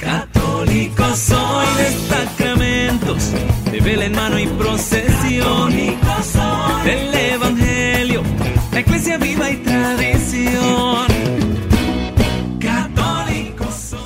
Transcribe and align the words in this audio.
Católico 0.00 1.04
soy 1.14 1.66
de 1.76 1.90
sacramentos, 2.08 3.32
de 3.70 3.80
vela 3.80 4.06
en 4.06 4.14
mano 4.14 4.38
y 4.38 4.46
procesión. 4.46 5.70
Del 6.84 7.14
Evangelio, 7.14 8.22
la 8.72 8.80
iglesia 8.80 9.18
viva 9.18 9.50
y 9.50 9.56
tradición. 9.58 11.06
Católico 12.58 13.64
soy. 13.70 14.00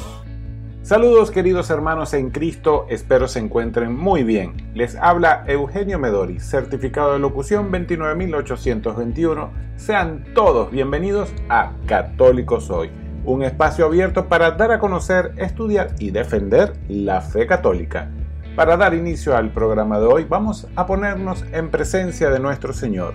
Saludos 0.82 1.30
queridos 1.30 1.70
hermanos 1.70 2.12
en 2.12 2.30
Cristo, 2.30 2.86
espero 2.88 3.28
se 3.28 3.38
encuentren 3.38 3.94
muy 3.96 4.24
bien. 4.24 4.72
Les 4.74 4.96
habla 4.96 5.44
Eugenio 5.46 6.00
Medori, 6.00 6.40
certificado 6.40 7.12
de 7.12 7.20
locución 7.20 7.70
29821. 7.70 9.50
Sean 9.76 10.24
todos 10.34 10.72
bienvenidos 10.72 11.32
a 11.48 11.72
Católico 11.86 12.60
Soy, 12.60 12.90
un 13.24 13.42
espacio 13.42 13.86
abierto 13.86 14.28
para 14.28 14.50
dar 14.52 14.72
a 14.72 14.78
conocer, 14.78 15.32
estudiar 15.36 15.94
y 15.98 16.10
defender 16.10 16.74
la 16.88 17.20
fe 17.20 17.46
católica. 17.46 18.10
Para 18.56 18.76
dar 18.76 18.94
inicio 18.94 19.36
al 19.36 19.50
programa 19.50 19.98
de 19.98 20.06
hoy 20.06 20.26
vamos 20.28 20.68
a 20.76 20.86
ponernos 20.86 21.44
en 21.52 21.70
presencia 21.70 22.30
de 22.30 22.38
nuestro 22.38 22.72
Señor. 22.72 23.14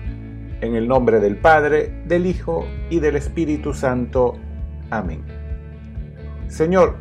En 0.60 0.74
el 0.74 0.86
nombre 0.86 1.20
del 1.20 1.36
Padre, 1.36 2.02
del 2.06 2.26
Hijo 2.26 2.66
y 2.90 3.00
del 3.00 3.16
Espíritu 3.16 3.72
Santo. 3.72 4.34
Amén. 4.90 5.24
Señor, 6.48 6.96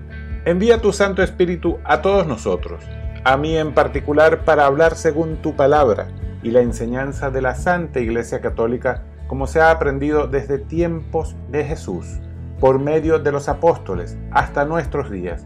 envía 0.45 0.79
tu 0.79 0.93
Santo 0.93 1.21
Espíritu 1.23 1.79
a 1.83 2.01
todos 2.01 2.27
nosotros, 2.27 2.83
a 3.25 3.35
mí 3.35 3.57
en 3.57 3.73
particular 3.73 4.45
para 4.45 4.65
hablar 4.65 4.95
según 4.95 5.37
tu 5.37 5.55
palabra 5.55 6.07
y 6.43 6.51
la 6.51 6.61
enseñanza 6.61 7.31
de 7.31 7.41
la 7.41 7.55
Santa 7.55 7.99
Iglesia 7.99 8.39
Católica 8.39 9.03
como 9.27 9.47
se 9.47 9.59
ha 9.59 9.71
aprendido 9.71 10.27
desde 10.27 10.57
tiempos 10.57 11.35
de 11.51 11.63
Jesús, 11.63 12.19
por 12.59 12.79
medio 12.79 13.19
de 13.19 13.31
los 13.31 13.49
apóstoles, 13.49 14.17
hasta 14.31 14.65
nuestros 14.65 15.09
días, 15.09 15.45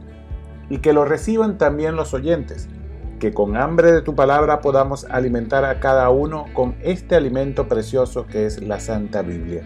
y 0.69 0.79
que 0.79 0.93
lo 0.93 1.05
reciban 1.05 1.57
también 1.57 1.95
los 1.95 2.13
oyentes, 2.13 2.69
que 3.19 3.33
con 3.33 3.55
hambre 3.55 3.91
de 3.91 4.01
tu 4.01 4.15
palabra 4.15 4.59
podamos 4.59 5.05
alimentar 5.05 5.63
a 5.63 5.79
cada 5.79 6.09
uno 6.09 6.45
con 6.53 6.75
este 6.81 7.15
alimento 7.15 7.67
precioso 7.67 8.25
que 8.27 8.45
es 8.45 8.61
la 8.61 8.79
Santa 8.79 9.21
Biblia. 9.21 9.63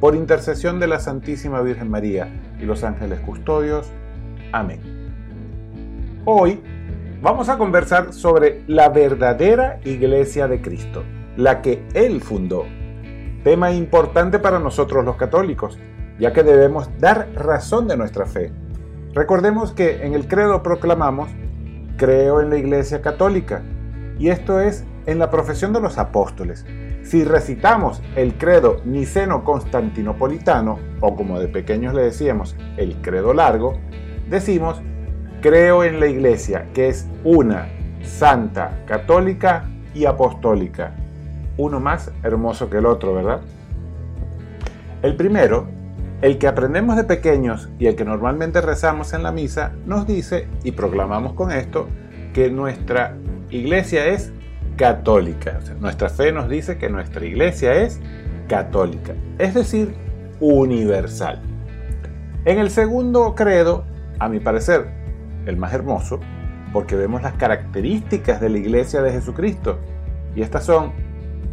Por 0.00 0.14
intercesión 0.14 0.80
de 0.80 0.86
la 0.86 0.98
Santísima 0.98 1.62
Virgen 1.62 1.90
María 1.90 2.28
y 2.58 2.64
los 2.64 2.84
ángeles 2.84 3.20
custodios. 3.20 3.90
Amén. 4.52 4.80
Hoy 6.24 6.60
vamos 7.22 7.48
a 7.48 7.56
conversar 7.56 8.12
sobre 8.12 8.64
la 8.66 8.88
verdadera 8.88 9.80
iglesia 9.84 10.48
de 10.48 10.60
Cristo, 10.60 11.02
la 11.36 11.62
que 11.62 11.86
Él 11.94 12.20
fundó. 12.20 12.64
Tema 13.44 13.72
importante 13.72 14.38
para 14.38 14.58
nosotros 14.58 15.04
los 15.04 15.16
católicos, 15.16 15.78
ya 16.20 16.32
que 16.32 16.42
debemos 16.42 16.90
dar 16.98 17.30
razón 17.34 17.88
de 17.88 17.96
nuestra 17.96 18.26
fe. 18.26 18.52
Recordemos 19.14 19.72
que 19.72 20.04
en 20.04 20.14
el 20.14 20.28
credo 20.28 20.62
proclamamos, 20.62 21.30
creo 21.96 22.40
en 22.40 22.50
la 22.50 22.58
iglesia 22.58 23.00
católica, 23.00 23.62
y 24.18 24.28
esto 24.28 24.60
es 24.60 24.84
en 25.06 25.18
la 25.18 25.30
profesión 25.30 25.72
de 25.72 25.80
los 25.80 25.98
apóstoles. 25.98 26.64
Si 27.02 27.24
recitamos 27.24 28.02
el 28.14 28.34
credo 28.34 28.82
niceno-constantinopolitano, 28.84 30.78
o 31.00 31.16
como 31.16 31.40
de 31.40 31.48
pequeños 31.48 31.94
le 31.94 32.02
decíamos, 32.02 32.54
el 32.76 33.00
credo 33.00 33.32
largo, 33.32 33.78
decimos, 34.28 34.82
creo 35.40 35.82
en 35.82 35.98
la 35.98 36.06
iglesia, 36.06 36.68
que 36.74 36.88
es 36.88 37.08
una, 37.24 37.68
santa, 38.02 38.84
católica 38.86 39.64
y 39.94 40.04
apostólica. 40.04 40.94
Uno 41.56 41.80
más 41.80 42.12
hermoso 42.22 42.68
que 42.68 42.76
el 42.76 42.86
otro, 42.86 43.14
¿verdad? 43.14 43.40
El 45.02 45.16
primero, 45.16 45.66
el 46.22 46.38
que 46.38 46.46
aprendemos 46.46 46.96
de 46.96 47.04
pequeños 47.04 47.70
y 47.78 47.86
el 47.86 47.96
que 47.96 48.04
normalmente 48.04 48.60
rezamos 48.60 49.14
en 49.14 49.22
la 49.22 49.32
misa, 49.32 49.72
nos 49.86 50.06
dice, 50.06 50.48
y 50.64 50.72
proclamamos 50.72 51.32
con 51.32 51.50
esto, 51.50 51.88
que 52.34 52.50
nuestra 52.50 53.16
iglesia 53.48 54.06
es 54.06 54.32
católica. 54.76 55.60
Nuestra 55.80 56.10
fe 56.10 56.30
nos 56.32 56.48
dice 56.48 56.76
que 56.76 56.90
nuestra 56.90 57.24
iglesia 57.24 57.74
es 57.74 58.00
católica, 58.48 59.14
es 59.38 59.54
decir, 59.54 59.94
universal. 60.40 61.40
En 62.44 62.58
el 62.58 62.70
segundo 62.70 63.34
credo, 63.34 63.84
a 64.18 64.28
mi 64.28 64.40
parecer, 64.40 64.88
el 65.46 65.56
más 65.56 65.72
hermoso, 65.72 66.20
porque 66.72 66.96
vemos 66.96 67.22
las 67.22 67.34
características 67.34 68.40
de 68.40 68.50
la 68.50 68.58
iglesia 68.58 69.02
de 69.02 69.12
Jesucristo. 69.12 69.78
Y 70.36 70.42
estas 70.42 70.64
son 70.64 70.92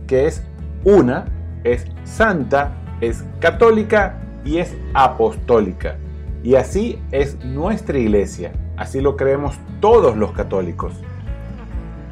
que 0.08 0.28
es 0.28 0.44
una, 0.84 1.26
es 1.64 1.86
santa, 2.04 2.72
es 3.02 3.24
católica 3.40 4.22
y 4.48 4.60
es 4.60 4.76
apostólica. 4.94 5.98
Y 6.42 6.56
así 6.56 7.00
es 7.12 7.44
nuestra 7.44 7.98
iglesia. 7.98 8.54
Así 8.78 9.02
lo 9.02 9.18
creemos 9.18 9.60
todos 9.82 10.16
los 10.16 10.32
católicos. 10.32 10.94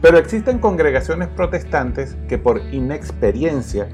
Pero 0.01 0.17
existen 0.17 0.59
congregaciones 0.59 1.29
protestantes 1.29 2.17
que 2.27 2.37
por 2.37 2.59
inexperiencia 2.73 3.87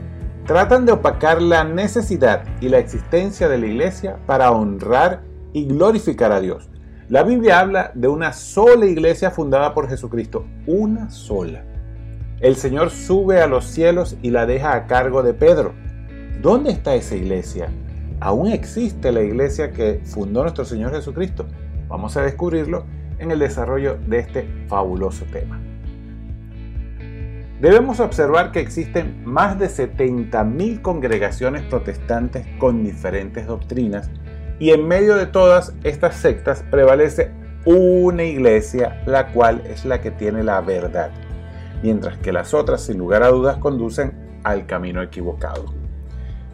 tratan 0.47 0.85
de 0.85 0.94
opacar 0.94 1.41
la 1.41 1.63
necesidad 1.63 2.44
y 2.59 2.69
la 2.69 2.80
existencia 2.80 3.47
de 3.47 3.59
la 3.59 3.68
iglesia 3.68 4.18
para 4.25 4.51
honrar 4.51 5.22
y 5.53 5.66
glorificar 5.66 6.31
a 6.31 6.41
Dios. 6.41 6.69
La 7.09 7.24
Biblia 7.24 7.59
habla 7.59 7.91
de 7.94 8.07
una 8.07 8.34
sola 8.34 8.88
iglesia 8.88 9.30
fundada 9.31 9.74
por 9.74 9.88
Jesucristo, 9.88 10.46
una 10.66 11.09
sola. 11.12 11.63
El 12.40 12.56
Señor 12.56 12.90
sube 12.90 13.40
a 13.41 13.47
los 13.47 13.66
cielos 13.66 14.18
y 14.24 14.31
la 14.31 14.47
deja 14.47 14.74
a 14.74 14.88
cargo 14.88 15.22
de 15.22 15.34
Pedro. 15.35 15.74
¿Dónde 16.41 16.72
está 16.72 16.96
esa 16.96 17.16
iglesia? 17.16 17.69
¿Aún 18.21 18.51
existe 18.51 19.11
la 19.11 19.23
iglesia 19.23 19.71
que 19.71 19.99
fundó 20.05 20.43
nuestro 20.43 20.63
Señor 20.63 20.91
Jesucristo? 20.91 21.47
Vamos 21.87 22.15
a 22.17 22.21
descubrirlo 22.21 22.85
en 23.17 23.31
el 23.31 23.39
desarrollo 23.39 23.97
de 24.05 24.19
este 24.19 24.47
fabuloso 24.67 25.25
tema. 25.25 25.59
Debemos 27.59 27.99
observar 27.99 28.51
que 28.51 28.59
existen 28.59 29.23
más 29.25 29.57
de 29.57 29.65
70.000 29.65 30.83
congregaciones 30.83 31.63
protestantes 31.63 32.45
con 32.59 32.83
diferentes 32.83 33.47
doctrinas 33.47 34.11
y 34.59 34.69
en 34.69 34.88
medio 34.88 35.15
de 35.15 35.25
todas 35.25 35.73
estas 35.83 36.15
sectas 36.15 36.63
prevalece 36.69 37.31
una 37.65 38.23
iglesia, 38.23 39.01
la 39.07 39.31
cual 39.31 39.63
es 39.65 39.83
la 39.83 39.99
que 39.99 40.11
tiene 40.11 40.43
la 40.43 40.61
verdad, 40.61 41.09
mientras 41.81 42.19
que 42.19 42.31
las 42.31 42.53
otras 42.53 42.83
sin 42.83 42.99
lugar 42.99 43.23
a 43.23 43.29
dudas 43.29 43.57
conducen 43.57 44.39
al 44.43 44.67
camino 44.67 45.01
equivocado. 45.01 45.81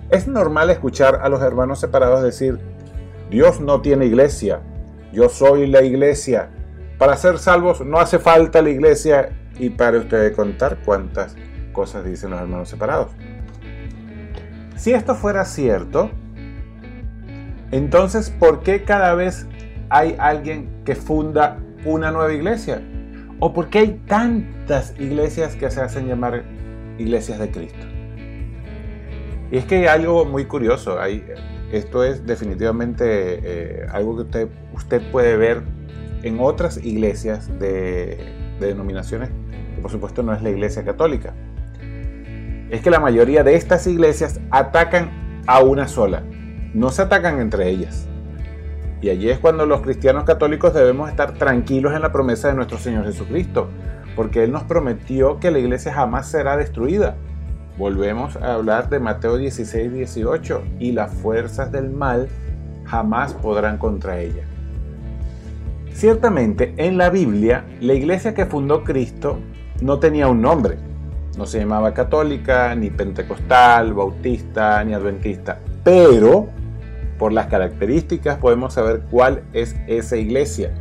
Es 0.10 0.28
normal 0.28 0.70
escuchar 0.70 1.20
a 1.22 1.28
los 1.28 1.42
hermanos 1.42 1.80
separados 1.80 2.24
decir, 2.24 2.60
Dios 3.30 3.60
no 3.60 3.82
tiene 3.82 4.06
iglesia, 4.06 4.62
yo 5.12 5.28
soy 5.28 5.68
la 5.68 5.82
iglesia, 5.82 6.50
para 6.98 7.18
ser 7.18 7.40
salvos 7.40 7.82
no 7.82 8.00
hace 8.00 8.18
falta 8.18 8.62
la 8.62 8.70
iglesia 8.70 9.30
y 9.60 9.70
para 9.70 9.98
ustedes 9.98 10.34
contar 10.34 10.78
cuántas 10.86 11.36
cosas 11.74 12.06
dicen 12.06 12.32
los 12.32 12.40
hermanos 12.40 12.70
separados. 12.70 13.12
Si 14.78 14.94
esto 14.94 15.14
fuera 15.14 15.44
cierto, 15.44 16.10
entonces 17.72 18.30
¿por 18.30 18.62
qué 18.62 18.84
cada 18.84 19.14
vez 19.14 19.46
hay 19.90 20.16
alguien 20.20 20.84
que 20.86 20.96
funda 20.96 21.58
una 21.84 22.12
nueva 22.12 22.32
iglesia? 22.34 22.82
¿O 23.40 23.54
por 23.54 23.70
qué 23.70 23.80
hay 23.80 24.02
tantas 24.08 24.94
iglesias 25.00 25.56
que 25.56 25.70
se 25.70 25.82
hacen 25.82 26.08
llamar 26.08 26.44
iglesias 26.98 27.40
de 27.40 27.52
Cristo? 27.52 27.87
Y 29.52 29.58
es 29.58 29.66
que 29.66 29.76
hay 29.76 29.86
algo 29.86 30.26
muy 30.26 30.46
curioso. 30.46 31.00
Hay, 31.00 31.26
esto 31.72 32.04
es 32.04 32.26
definitivamente 32.26 33.06
eh, 33.06 33.88
algo 33.92 34.16
que 34.16 34.22
usted, 34.24 34.48
usted 34.74 35.12
puede 35.12 35.38
ver 35.38 35.62
en 36.24 36.40
otras 36.40 36.78
iglesias 36.84 37.48
de, 37.60 38.18
de 38.60 38.68
denominaciones, 38.68 39.30
que 39.76 39.82
por 39.82 39.92
supuesto 39.92 40.24
no 40.24 40.34
es 40.34 40.42
la 40.42 40.50
iglesia 40.50 40.84
católica. 40.84 41.34
Es 42.70 42.82
que 42.82 42.90
la 42.90 43.00
mayoría 43.00 43.44
de 43.44 43.56
estas 43.56 43.88
iglesias 43.88 44.42
atacan 44.52 45.44
a 45.48 45.62
una 45.62 45.88
sola, 45.88 46.24
no 46.74 46.90
se 46.90 47.04
atacan 47.04 47.40
entre 47.40 47.70
ellas. 47.70 48.08
Y 49.02 49.10
allí 49.10 49.30
es 49.30 49.40
cuando 49.40 49.66
los 49.66 49.82
cristianos 49.82 50.24
católicos 50.24 50.74
debemos 50.74 51.10
estar 51.10 51.34
tranquilos 51.34 51.94
en 51.94 52.02
la 52.02 52.12
promesa 52.12 52.50
de 52.50 52.56
nuestro 52.56 52.78
Señor 52.78 53.06
Jesucristo, 53.06 53.70
porque 54.16 54.44
Él 54.44 54.52
nos 54.52 54.64
prometió 54.64 55.40
que 55.40 55.52
la 55.52 55.60
iglesia 55.60 55.94
jamás 55.94 56.30
será 56.30 56.58
destruida. 56.58 57.16
Volvemos 57.78 58.36
a 58.38 58.56
hablar 58.56 58.90
de 58.90 59.00
Mateo 59.00 59.38
16, 59.38 59.94
18, 59.94 60.64
y 60.80 60.94
las 60.94 61.14
fuerzas 61.14 61.72
del 61.72 61.92
mal 61.92 62.28
jamás 62.86 63.34
podrán 63.34 63.78
contra 63.78 64.20
ella. 64.20 64.44
Ciertamente, 65.94 66.74
en 66.78 66.98
la 66.98 67.12
Biblia, 67.12 67.66
la 67.80 67.94
iglesia 67.94 68.34
que 68.34 68.48
fundó 68.48 68.84
Cristo 68.84 69.38
no 69.82 70.00
tenía 70.00 70.28
un 70.28 70.42
nombre. 70.42 70.78
No 71.38 71.46
se 71.46 71.60
llamaba 71.60 71.94
católica, 71.94 72.74
ni 72.74 72.90
pentecostal, 72.90 73.94
bautista, 73.94 74.84
ni 74.84 74.94
adventista. 74.94 75.60
Pero, 75.84 76.48
por 77.20 77.32
las 77.32 77.46
características, 77.46 78.38
podemos 78.38 78.74
saber 78.74 79.04
cuál 79.12 79.44
es 79.54 79.76
esa 79.88 80.18
iglesia. 80.18 80.72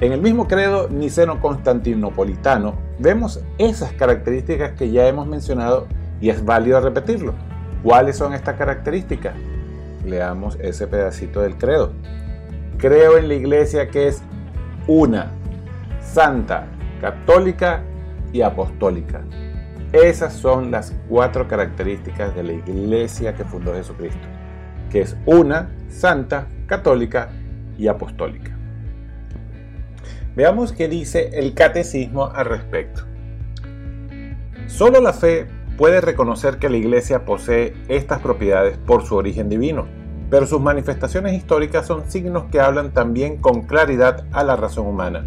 En 0.00 0.12
el 0.12 0.20
mismo 0.20 0.46
credo 0.46 0.88
niceno-constantinopolitano 0.88 2.83
vemos 2.98 3.42
esas 3.58 3.92
características 3.92 4.72
que 4.72 4.90
ya 4.90 5.06
hemos 5.06 5.26
mencionado 5.26 5.86
y 6.20 6.30
es 6.30 6.44
válido 6.44 6.80
repetirlo. 6.80 7.34
¿Cuáles 7.82 8.16
son 8.16 8.32
estas 8.32 8.56
características? 8.56 9.34
Leamos 10.04 10.56
ese 10.60 10.86
pedacito 10.86 11.42
del 11.42 11.56
credo. 11.56 11.92
Creo 12.78 13.18
en 13.18 13.28
la 13.28 13.34
iglesia 13.34 13.88
que 13.88 14.08
es 14.08 14.22
una, 14.86 15.30
santa, 16.00 16.66
católica 17.00 17.82
y 18.32 18.42
apostólica. 18.42 19.22
Esas 19.92 20.32
son 20.32 20.70
las 20.70 20.92
cuatro 21.08 21.46
características 21.46 22.34
de 22.34 22.42
la 22.42 22.52
iglesia 22.52 23.34
que 23.34 23.44
fundó 23.44 23.74
Jesucristo, 23.74 24.26
que 24.90 25.02
es 25.02 25.16
una, 25.24 25.70
santa, 25.88 26.46
católica 26.66 27.28
y 27.78 27.86
apostólica. 27.86 28.53
Veamos 30.36 30.72
qué 30.72 30.88
dice 30.88 31.30
el 31.34 31.54
catecismo 31.54 32.26
al 32.26 32.46
respecto. 32.46 33.02
Solo 34.66 35.00
la 35.00 35.12
fe 35.12 35.46
puede 35.76 36.00
reconocer 36.00 36.58
que 36.58 36.68
la 36.68 36.76
iglesia 36.76 37.24
posee 37.24 37.74
estas 37.88 38.20
propiedades 38.20 38.76
por 38.78 39.04
su 39.04 39.14
origen 39.14 39.48
divino, 39.48 39.86
pero 40.30 40.46
sus 40.46 40.60
manifestaciones 40.60 41.34
históricas 41.34 41.86
son 41.86 42.10
signos 42.10 42.44
que 42.50 42.60
hablan 42.60 42.92
también 42.92 43.36
con 43.36 43.62
claridad 43.62 44.24
a 44.32 44.42
la 44.42 44.56
razón 44.56 44.86
humana. 44.86 45.26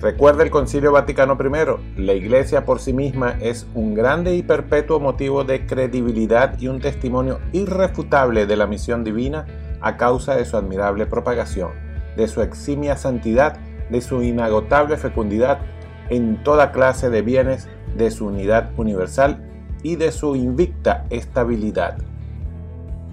Recuerda 0.00 0.42
el 0.42 0.50
Concilio 0.50 0.92
Vaticano 0.92 1.38
I, 1.40 2.02
la 2.02 2.12
Iglesia 2.12 2.66
por 2.66 2.80
sí 2.80 2.92
misma 2.92 3.38
es 3.40 3.66
un 3.72 3.94
grande 3.94 4.34
y 4.34 4.42
perpetuo 4.42 5.00
motivo 5.00 5.44
de 5.44 5.64
credibilidad 5.64 6.58
y 6.58 6.68
un 6.68 6.80
testimonio 6.80 7.40
irrefutable 7.52 8.44
de 8.44 8.56
la 8.56 8.66
misión 8.66 9.04
divina 9.04 9.46
a 9.80 9.96
causa 9.96 10.36
de 10.36 10.44
su 10.44 10.58
admirable 10.58 11.06
propagación, 11.06 11.70
de 12.14 12.28
su 12.28 12.42
eximia 12.42 12.98
santidad, 12.98 13.58
de 13.90 14.00
su 14.00 14.22
inagotable 14.22 14.96
fecundidad 14.96 15.58
en 16.08 16.42
toda 16.42 16.72
clase 16.72 17.10
de 17.10 17.22
bienes, 17.22 17.68
de 17.96 18.10
su 18.10 18.26
unidad 18.26 18.70
universal 18.76 19.42
y 19.82 19.96
de 19.96 20.12
su 20.12 20.36
invicta 20.36 21.04
estabilidad. 21.10 21.98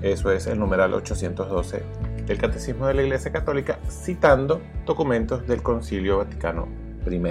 Eso 0.01 0.31
es 0.31 0.47
el 0.47 0.59
numeral 0.59 0.93
812 0.93 1.83
del 2.25 2.37
Catecismo 2.37 2.87
de 2.87 2.93
la 2.93 3.03
Iglesia 3.03 3.31
Católica, 3.31 3.79
citando 3.89 4.61
documentos 4.85 5.47
del 5.47 5.61
Concilio 5.61 6.17
Vaticano 6.17 6.67
I. 7.09 7.21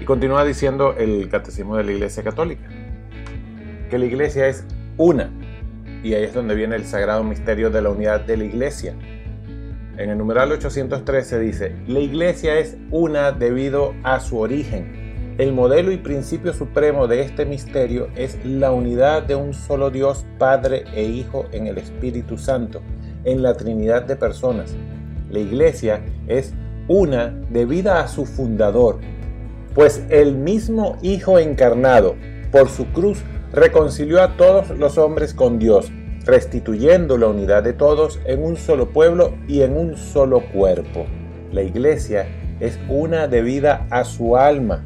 Y 0.00 0.04
continúa 0.04 0.44
diciendo 0.44 0.94
el 0.96 1.28
Catecismo 1.28 1.76
de 1.76 1.84
la 1.84 1.92
Iglesia 1.92 2.22
Católica, 2.22 2.68
que 3.90 3.98
la 3.98 4.04
Iglesia 4.04 4.48
es 4.48 4.64
una, 4.96 5.30
y 6.02 6.14
ahí 6.14 6.24
es 6.24 6.34
donde 6.34 6.54
viene 6.54 6.76
el 6.76 6.86
sagrado 6.86 7.22
misterio 7.24 7.70
de 7.70 7.82
la 7.82 7.90
unidad 7.90 8.20
de 8.20 8.36
la 8.36 8.44
Iglesia. 8.44 8.94
En 10.00 10.08
el 10.08 10.16
numeral 10.16 10.50
813 10.50 11.38
dice, 11.38 11.76
la 11.86 12.00
Iglesia 12.00 12.58
es 12.58 12.78
una 12.90 13.32
debido 13.32 13.92
a 14.02 14.18
su 14.18 14.38
origen. 14.38 15.34
El 15.36 15.52
modelo 15.52 15.92
y 15.92 15.98
principio 15.98 16.54
supremo 16.54 17.06
de 17.06 17.20
este 17.20 17.44
misterio 17.44 18.08
es 18.16 18.38
la 18.42 18.72
unidad 18.72 19.22
de 19.22 19.34
un 19.34 19.52
solo 19.52 19.90
Dios, 19.90 20.24
Padre 20.38 20.84
e 20.94 21.02
Hijo 21.02 21.44
en 21.52 21.66
el 21.66 21.76
Espíritu 21.76 22.38
Santo 22.38 22.80
en 23.24 23.42
la 23.42 23.58
Trinidad 23.58 24.04
de 24.04 24.16
personas. 24.16 24.74
La 25.28 25.38
iglesia 25.38 26.00
es 26.26 26.54
una 26.88 27.38
debida 27.50 28.00
a 28.00 28.08
su 28.08 28.24
fundador, 28.24 29.00
pues 29.74 30.02
el 30.08 30.34
mismo 30.34 30.96
Hijo 31.02 31.38
encarnado, 31.38 32.16
por 32.50 32.70
su 32.70 32.86
cruz, 32.86 33.18
reconcilió 33.52 34.22
a 34.22 34.38
todos 34.38 34.70
los 34.70 34.96
hombres 34.96 35.34
con 35.34 35.58
Dios, 35.58 35.92
restituyendo 36.24 37.18
la 37.18 37.28
unidad 37.28 37.62
de 37.62 37.72
todos 37.72 38.20
en 38.24 38.42
un 38.42 38.56
solo 38.56 38.90
pueblo 38.90 39.34
y 39.48 39.62
en 39.62 39.76
un 39.76 39.96
solo 39.96 40.42
cuerpo. 40.52 41.06
La 41.52 41.62
iglesia 41.62 42.26
es 42.60 42.78
una 42.88 43.26
debida 43.26 43.86
a 43.90 44.04
su 44.04 44.36
alma. 44.36 44.84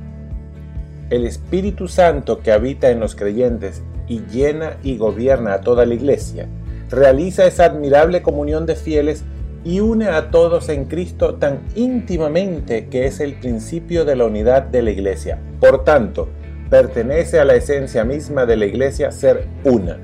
El 1.10 1.26
Espíritu 1.26 1.88
Santo 1.88 2.40
que 2.40 2.52
habita 2.52 2.90
en 2.90 3.00
los 3.00 3.14
creyentes 3.14 3.82
y 4.06 4.20
llena 4.26 4.76
y 4.82 4.96
gobierna 4.96 5.54
a 5.54 5.60
toda 5.60 5.86
la 5.86 5.94
iglesia 5.94 6.48
realiza 6.90 7.46
esa 7.46 7.64
admirable 7.64 8.22
comunión 8.22 8.66
de 8.66 8.76
fieles 8.76 9.24
y 9.64 9.80
une 9.80 10.08
a 10.08 10.30
todos 10.30 10.68
en 10.68 10.84
Cristo 10.84 11.36
tan 11.36 11.60
íntimamente 11.74 12.88
que 12.88 13.06
es 13.06 13.20
el 13.20 13.34
principio 13.34 14.04
de 14.04 14.16
la 14.16 14.26
unidad 14.26 14.62
de 14.62 14.82
la 14.82 14.90
Iglesia. 14.90 15.38
Por 15.58 15.84
tanto, 15.84 16.28
pertenece 16.68 17.40
a 17.40 17.44
la 17.44 17.54
esencia 17.54 18.04
misma 18.04 18.44
de 18.46 18.56
la 18.56 18.66
Iglesia 18.66 19.10
ser 19.10 19.46
una. 19.64 19.98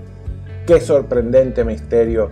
Qué 0.71 0.81
sorprendente 0.81 1.65
misterio. 1.65 2.31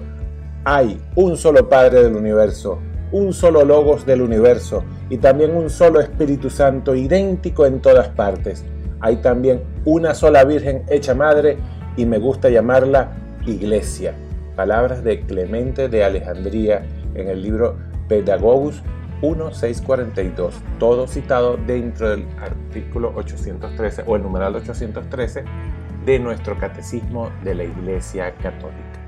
Hay 0.62 1.00
un 1.16 1.36
solo 1.36 1.68
Padre 1.68 2.04
del 2.04 2.14
universo, 2.14 2.78
un 3.10 3.32
solo 3.32 3.64
Logos 3.64 4.06
del 4.06 4.22
universo 4.22 4.84
y 5.10 5.16
también 5.16 5.56
un 5.56 5.68
solo 5.68 5.98
Espíritu 5.98 6.48
Santo 6.48 6.94
idéntico 6.94 7.66
en 7.66 7.80
todas 7.80 8.10
partes. 8.10 8.64
Hay 9.00 9.16
también 9.16 9.64
una 9.84 10.14
sola 10.14 10.44
Virgen 10.44 10.84
hecha 10.88 11.16
Madre 11.16 11.56
y 11.96 12.06
me 12.06 12.18
gusta 12.18 12.48
llamarla 12.48 13.10
Iglesia 13.44 14.14
palabras 14.54 15.02
de 15.02 15.20
Clemente 15.22 15.88
de 15.88 16.04
Alejandría 16.04 16.86
en 17.16 17.28
el 17.28 17.42
libro 17.42 17.76
Pedagogus 18.08 18.84
1642, 19.20 20.54
todo 20.78 21.08
citado 21.08 21.56
dentro 21.56 22.10
del 22.10 22.24
artículo 22.40 23.12
813 23.16 24.04
o 24.06 24.14
el 24.14 24.22
numeral 24.22 24.54
813 24.54 25.44
de 26.08 26.18
nuestro 26.18 26.56
Catecismo 26.56 27.28
de 27.44 27.54
la 27.54 27.64
Iglesia 27.64 28.34
Católica. 28.36 28.98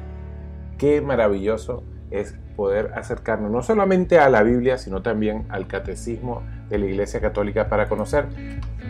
Qué 0.76 1.00
maravilloso 1.00 1.82
es 2.10 2.36
poder 2.56 2.92
acercarnos 2.94 3.50
no 3.50 3.62
solamente 3.62 4.18
a 4.18 4.28
la 4.28 4.42
Biblia, 4.42 4.76
sino 4.76 5.00
también 5.00 5.46
al 5.48 5.66
Catecismo 5.66 6.42
de 6.68 6.76
la 6.76 6.84
Iglesia 6.84 7.22
Católica 7.22 7.70
para 7.70 7.88
conocer 7.88 8.26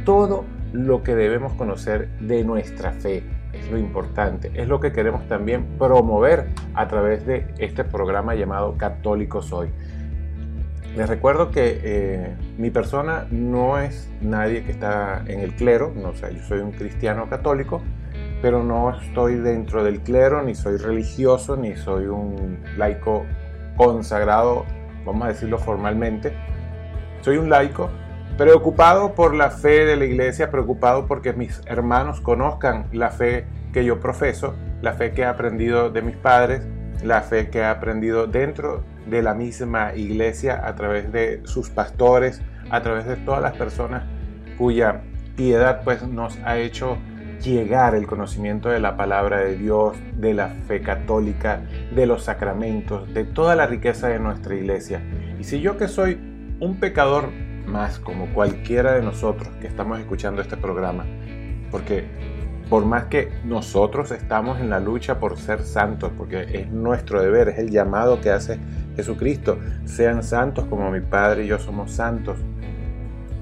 todo 0.05 0.45
lo 0.73 1.05
que 1.05 1.15
debemos 1.15 1.53
conocer 1.53 2.09
de 2.19 2.43
nuestra 2.43 2.91
fe, 2.91 3.23
es 3.53 3.71
lo 3.71 3.79
importante, 3.79 4.51
es 4.55 4.67
lo 4.67 4.81
que 4.81 4.91
queremos 4.91 5.29
también 5.29 5.79
promover 5.79 6.49
a 6.75 6.89
través 6.89 7.25
de 7.27 7.47
este 7.59 7.85
programa 7.85 8.35
llamado 8.35 8.77
Católico 8.77 9.41
Soy. 9.41 9.69
Les 10.97 11.09
recuerdo 11.09 11.53
que 11.53 11.81
eh, 11.85 12.35
mi 12.59 12.71
persona 12.71 13.29
no 13.31 13.79
es 13.79 14.11
nadie 14.21 14.65
que 14.65 14.73
está 14.73 15.23
en 15.29 15.39
el 15.39 15.55
clero, 15.55 15.93
no, 15.95 16.13
sé, 16.15 16.35
yo 16.35 16.43
soy 16.43 16.59
un 16.59 16.73
cristiano 16.73 17.29
católico, 17.31 17.81
pero 18.43 18.63
no 18.63 18.91
estoy 18.95 19.37
dentro 19.37 19.85
del 19.85 20.01
clero, 20.01 20.43
ni 20.43 20.55
soy 20.55 20.77
religioso, 20.77 21.57
ni 21.57 21.77
soy 21.77 22.07
un 22.07 22.61
laico 22.77 23.27
consagrado, 23.77 24.65
vamos 25.05 25.25
a 25.25 25.29
decirlo 25.29 25.59
formalmente. 25.59 26.33
Soy 27.21 27.37
un 27.37 27.51
laico 27.51 27.91
preocupado 28.39 29.15
por 29.15 29.35
la 29.35 29.51
fe 29.51 29.85
de 29.85 29.97
la 29.97 30.07
iglesia, 30.07 30.51
preocupado 30.51 31.07
porque 31.07 31.33
mis 31.33 31.61
hermanos 31.67 32.21
conozcan 32.21 32.87
la 32.93 33.11
fe 33.11 33.47
que 33.73 33.85
yo 33.85 34.01
profeso, 34.01 34.55
la 34.81 34.95
fe 34.95 35.13
que 35.13 35.23
he 35.23 35.27
aprendido 35.27 35.91
de 35.91 36.03
mis 36.03 36.17
padres, 36.17 36.67
la 37.05 37.23
fe 37.23 37.51
que 37.51 37.59
he 37.59 37.65
aprendido 37.65 38.27
dentro 38.27 38.83
de 39.07 39.23
la 39.23 39.35
misma 39.35 39.95
iglesia 39.95 40.67
a 40.67 40.75
través 40.75 41.13
de 41.13 41.43
sus 41.45 41.69
pastores, 41.69 42.41
a 42.71 42.81
través 42.83 43.07
de 43.07 43.17
todas 43.17 43.43
las 43.43 43.57
personas 43.57 44.05
cuya 44.57 45.03
piedad 45.37 45.83
pues 45.85 46.03
nos 46.03 46.39
ha 46.45 46.59
hecho 46.59 46.97
llegar 47.43 47.95
el 47.95 48.07
conocimiento 48.07 48.69
de 48.69 48.81
la 48.81 48.97
palabra 48.97 49.39
de 49.39 49.57
Dios, 49.57 49.97
de 50.17 50.35
la 50.35 50.49
fe 50.67 50.81
católica, 50.81 51.63
de 51.95 52.07
los 52.07 52.25
sacramentos, 52.25 53.13
de 53.13 53.25
toda 53.25 53.57
la 53.57 53.67
riqueza 53.67 54.09
de 54.09 54.19
nuestra 54.19 54.55
iglesia. 54.55 55.03
Y 55.39 55.45
si 55.45 55.61
yo 55.61 55.77
que 55.77 55.89
soy 55.89 56.19
un 56.61 56.79
pecador 56.79 57.31
más 57.67 57.99
como 57.99 58.27
cualquiera 58.27 58.93
de 58.93 59.03
nosotros 59.03 59.49
que 59.61 59.67
estamos 59.67 59.99
escuchando 59.99 60.43
este 60.43 60.57
programa. 60.57 61.07
Porque 61.71 62.05
por 62.69 62.85
más 62.85 63.05
que 63.05 63.31
nosotros 63.45 64.11
estamos 64.13 64.61
en 64.61 64.71
la 64.71 64.81
lucha 64.81 65.19
por 65.19 65.39
ser 65.39 65.63
santos, 65.63 66.13
porque 66.17 66.43
es 66.53 66.71
nuestro 66.71 67.23
deber, 67.23 67.49
es 67.49 67.59
el 67.59 67.71
llamado 67.71 68.21
que 68.21 68.31
hace 68.31 68.59
Jesucristo, 68.97 69.59
sean 69.85 70.23
santos 70.23 70.67
como 70.67 70.91
mi 70.91 71.01
Padre 71.01 71.45
y 71.45 71.49
yo 71.49 71.59
somos 71.59 71.91
santos, 71.93 72.39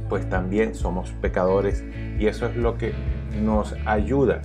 pues 0.09 0.29
también 0.29 0.75
somos 0.75 1.11
pecadores 1.21 1.85
y 2.19 2.27
eso 2.27 2.47
es 2.47 2.57
lo 2.57 2.79
que 2.79 2.95
nos 3.43 3.75
ayuda 3.85 4.41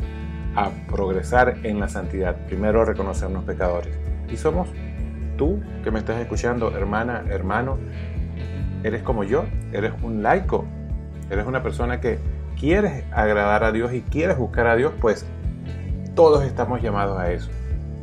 a 0.55 0.69
progresar 0.87 1.57
en 1.63 1.79
la 1.79 1.87
santidad. 1.87 2.35
Primero 2.47 2.85
reconocernos 2.85 3.43
pecadores. 3.43 3.93
Y 4.31 4.37
somos 4.37 4.69
tú 5.37 5.61
que 5.83 5.91
me 5.91 5.99
estás 5.99 6.19
escuchando, 6.19 6.75
hermana, 6.75 7.23
hermano, 7.29 7.77
eres 8.83 9.01
como 9.01 9.23
yo, 9.23 9.45
eres 9.71 9.93
un 10.01 10.21
laico, 10.21 10.65
eres 11.29 11.45
una 11.45 11.63
persona 11.63 11.99
que 11.99 12.19
quieres 12.59 13.03
agradar 13.11 13.63
a 13.63 13.71
Dios 13.71 13.93
y 13.93 14.01
quieres 14.01 14.37
buscar 14.37 14.67
a 14.67 14.75
Dios, 14.75 14.93
pues 15.01 15.25
todos 16.15 16.43
estamos 16.43 16.81
llamados 16.81 17.19
a 17.19 17.31
eso. 17.31 17.49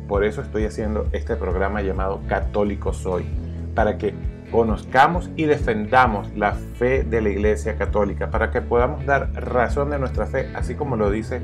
Por 0.07 0.25
eso 0.25 0.41
estoy 0.41 0.65
haciendo 0.65 1.07
este 1.13 1.35
programa 1.35 1.81
llamado 1.81 2.21
Católico 2.27 2.91
Soy, 2.91 3.25
para 3.73 3.97
que 3.97 4.13
conozcamos 4.51 5.29
y 5.35 5.45
defendamos 5.45 6.35
la 6.35 6.53
fe 6.53 7.03
de 7.03 7.21
la 7.21 7.29
Iglesia 7.29 7.77
Católica, 7.77 8.29
para 8.29 8.51
que 8.51 8.61
podamos 8.61 9.05
dar 9.05 9.31
razón 9.33 9.89
de 9.89 9.99
nuestra 9.99 10.25
fe, 10.25 10.49
así 10.53 10.75
como 10.75 10.97
lo 10.97 11.09
dice 11.09 11.41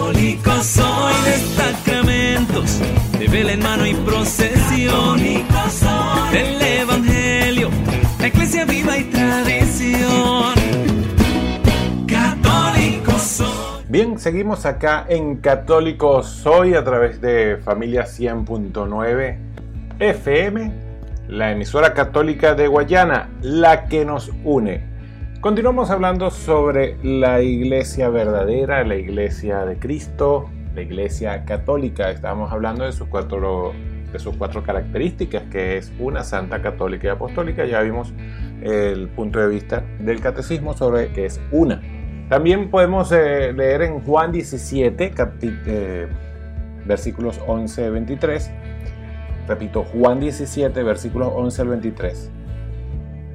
Católico 0.05 0.51
soy 0.63 1.15
de 1.25 1.39
sacramentos, 1.57 2.79
de 3.19 3.27
vela 3.27 3.53
en 3.53 3.63
mano 3.63 3.87
y 3.87 3.95
procesión. 3.95 5.19
soy 5.19 6.31
del 6.31 6.61
Evangelio, 6.61 7.71
la 8.21 8.27
iglesia 8.27 8.67
viva 8.67 8.99
y 8.99 9.05
tradición. 9.05 10.53
Católico 12.07 13.13
soy. 13.19 13.85
Bien, 13.89 14.19
seguimos 14.19 14.67
acá 14.67 15.07
en 15.09 15.37
Católico 15.37 16.23
Soy 16.23 16.75
a 16.75 16.85
través 16.85 17.23
de 17.23 17.57
Familia 17.65 18.05
100.9 18.05 19.39
FM, 20.01 20.71
la 21.29 21.51
emisora 21.51 21.95
católica 21.95 22.55
de 22.55 22.69
Guayana, 22.69 23.31
la 23.41 23.87
que 23.87 24.05
nos 24.05 24.31
une. 24.45 24.94
Continuamos 25.45 25.91
hablando 25.91 26.31
sobre 26.31 26.97
la 27.03 27.43
iglesia 27.43 28.09
verdadera, 28.09 28.83
la 28.83 28.97
iglesia 28.97 29.67
de 29.67 29.79
Cristo, 29.79 30.49
la 30.75 30.81
iglesia 30.81 31.45
católica. 31.45 32.11
Estamos 32.11 32.51
hablando 32.51 32.85
de 32.85 32.93
sus 32.93 33.09
cuatro, 33.09 33.75
de 34.11 34.19
sus 34.19 34.39
cuatro 34.39 34.63
características, 34.63 35.43
que 35.53 35.77
es 35.77 35.93
una 35.99 36.25
santa 36.25 36.63
católica 36.63 37.09
y 37.09 37.11
apostólica. 37.11 37.67
Ya 37.67 37.83
vimos 37.83 38.15
el 38.63 39.11
punto 39.11 39.39
de 39.39 39.49
vista 39.49 39.85
del 39.99 40.23
catecismo 40.23 40.73
sobre 40.73 41.13
que 41.13 41.27
es 41.27 41.39
una. 41.53 41.83
También 42.31 42.71
podemos 42.71 43.13
eh, 43.13 43.53
leer 43.53 43.83
en 43.83 44.01
Juan 44.01 44.33
17, 44.33 45.13
eh, 45.43 46.09
versículos 46.87 47.39
11 47.47 47.91
23. 47.91 48.51
Repito, 49.47 49.85
Juan 49.85 50.21
17, 50.21 50.83
versículos 50.83 51.31
11 51.35 51.61
al 51.61 51.69
23. 51.69 52.31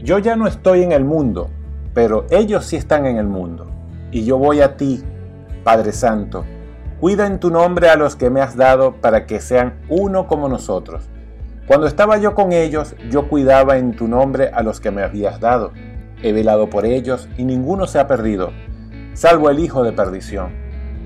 Yo 0.02 0.18
ya 0.18 0.36
no 0.36 0.48
estoy 0.48 0.82
en 0.82 0.92
el 0.92 1.06
mundo 1.06 1.52
pero 1.94 2.26
ellos 2.30 2.66
sí 2.66 2.76
están 2.76 3.06
en 3.06 3.18
el 3.18 3.28
mundo. 3.28 3.68
Y 4.12 4.26
yo 4.26 4.38
voy 4.38 4.62
a 4.62 4.78
ti, 4.78 5.04
Padre 5.64 5.92
Santo. 5.92 6.46
Cuida 7.00 7.28
en 7.28 7.40
tu 7.40 7.50
nombre 7.50 7.90
a 7.90 7.96
los 7.96 8.16
que 8.16 8.30
me 8.30 8.42
has 8.42 8.56
dado 8.56 8.96
para 8.96 9.26
que 9.26 9.40
sean 9.40 9.80
uno 9.88 10.28
como 10.28 10.50
nosotros. 10.50 11.10
Cuando 11.68 11.88
estaba 11.88 12.18
yo 12.18 12.34
con 12.34 12.52
ellos, 12.52 12.96
yo 13.10 13.30
cuidaba 13.30 13.78
en 13.78 13.94
tu 13.96 14.08
nombre 14.08 14.50
a 14.54 14.64
los 14.64 14.80
que 14.80 14.92
me 14.92 15.04
habías 15.04 15.40
dado. 15.40 15.72
He 16.24 16.34
velado 16.34 16.70
por 16.70 16.86
ellos 16.86 17.30
y 17.38 17.46
ninguno 17.46 17.88
se 17.88 18.00
ha 18.00 18.08
perdido, 18.08 18.52
salvo 19.14 19.50
el 19.50 19.60
hijo 19.60 19.84
de 19.84 19.94
perdición, 19.94 20.50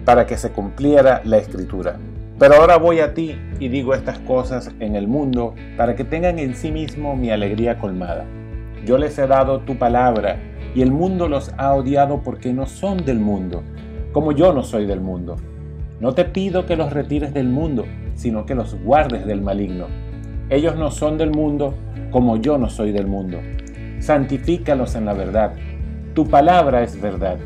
para 0.06 0.26
que 0.26 0.38
se 0.38 0.52
cumpliera 0.52 1.22
la 1.26 1.38
escritura. 1.38 1.98
Pero 2.40 2.56
ahora 2.56 2.78
voy 2.78 3.00
a 3.00 3.14
ti 3.14 3.38
y 3.60 3.68
digo 3.68 3.94
estas 3.94 4.20
cosas 4.20 4.72
en 4.80 4.96
el 4.96 5.08
mundo 5.08 5.54
para 5.78 5.96
que 5.96 6.04
tengan 6.04 6.40
en 6.40 6.56
sí 6.56 6.72
mismo 6.72 7.16
mi 7.16 7.30
alegría 7.30 7.78
colmada. 7.78 8.26
Yo 8.86 8.98
les 8.98 9.18
he 9.20 9.28
dado 9.28 9.60
tu 9.60 9.78
palabra 9.78 10.40
y 10.76 10.82
el 10.82 10.92
mundo 10.92 11.28
los 11.28 11.52
ha 11.58 11.74
odiado 11.74 12.22
porque 12.22 12.54
no 12.54 12.66
son 12.66 13.06
del 13.06 13.20
mundo, 13.20 13.64
como 14.12 14.32
yo 14.32 14.54
no 14.54 14.64
soy 14.64 14.86
del 14.86 15.02
mundo. 15.02 15.36
No 16.00 16.14
te 16.14 16.26
pido 16.26 16.66
que 16.66 16.76
los 16.76 16.92
retires 16.92 17.34
del 17.34 17.48
mundo, 17.48 17.86
sino 18.16 18.46
que 18.46 18.56
los 18.56 18.76
guardes 18.84 19.26
del 19.26 19.42
maligno. 19.42 19.88
Ellos 20.50 20.76
no 20.76 20.92
son 20.92 21.18
del 21.18 21.32
mundo, 21.32 21.76
como 22.12 22.38
yo 22.38 22.58
no 22.58 22.70
soy 22.70 22.92
del 22.92 23.08
mundo. 23.08 23.40
Santifícalos 24.00 24.96
en 24.96 25.06
la 25.06 25.14
verdad. 25.14 25.54
Tu 26.14 26.28
palabra 26.28 26.84
es 26.84 27.00
verdad. 27.02 27.38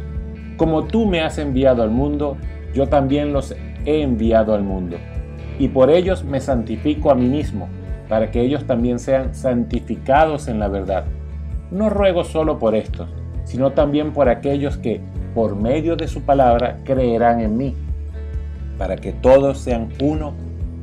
Como 0.58 0.86
tú 0.86 1.06
me 1.06 1.22
has 1.22 1.38
enviado 1.38 1.84
al 1.84 1.92
mundo, 1.92 2.38
yo 2.74 2.88
también 2.88 3.32
los 3.32 3.56
he 3.86 4.02
enviado 4.02 4.56
al 4.56 4.64
mundo. 4.64 4.98
Y 5.60 5.68
por 5.70 5.90
ellos 5.90 6.24
me 6.24 6.40
santifico 6.40 7.12
a 7.12 7.16
mí 7.16 7.28
mismo, 7.28 7.68
para 8.10 8.32
que 8.32 8.42
ellos 8.42 8.66
también 8.66 9.00
sean 9.00 9.36
santificados 9.36 10.48
en 10.48 10.60
la 10.60 10.68
verdad. 10.68 11.06
No 11.72 11.90
ruego 11.90 12.24
solo 12.24 12.60
por 12.60 12.76
estos, 12.76 13.10
sino 13.48 13.72
también 13.72 14.12
por 14.12 14.28
aquellos 14.28 14.78
que, 14.78 15.00
por 15.34 15.56
medio 15.56 15.96
de 15.96 16.10
su 16.10 16.22
palabra, 16.22 16.80
creerán 16.84 17.40
en 17.40 17.56
mí, 17.56 17.76
para 18.78 18.98
que 18.98 19.14
todos 19.14 19.60
sean 19.60 19.90
uno, 20.02 20.34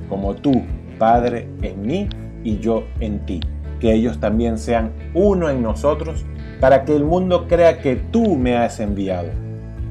como 0.09 0.35
tú, 0.35 0.63
Padre, 0.99 1.47
en 1.61 1.87
mí 1.87 2.09
y 2.43 2.59
yo 2.59 2.85
en 3.01 3.21
ti. 3.27 3.41
Que 3.81 3.93
ellos 3.93 4.19
también 4.19 4.57
sean 4.57 4.93
uno 5.13 5.51
en 5.51 5.63
nosotros, 5.63 6.25
para 6.59 6.85
que 6.85 6.97
el 6.97 7.05
mundo 7.05 7.47
crea 7.49 7.79
que 7.79 7.97
tú 7.97 8.37
me 8.37 8.57
has 8.57 8.81
enviado. 8.81 9.29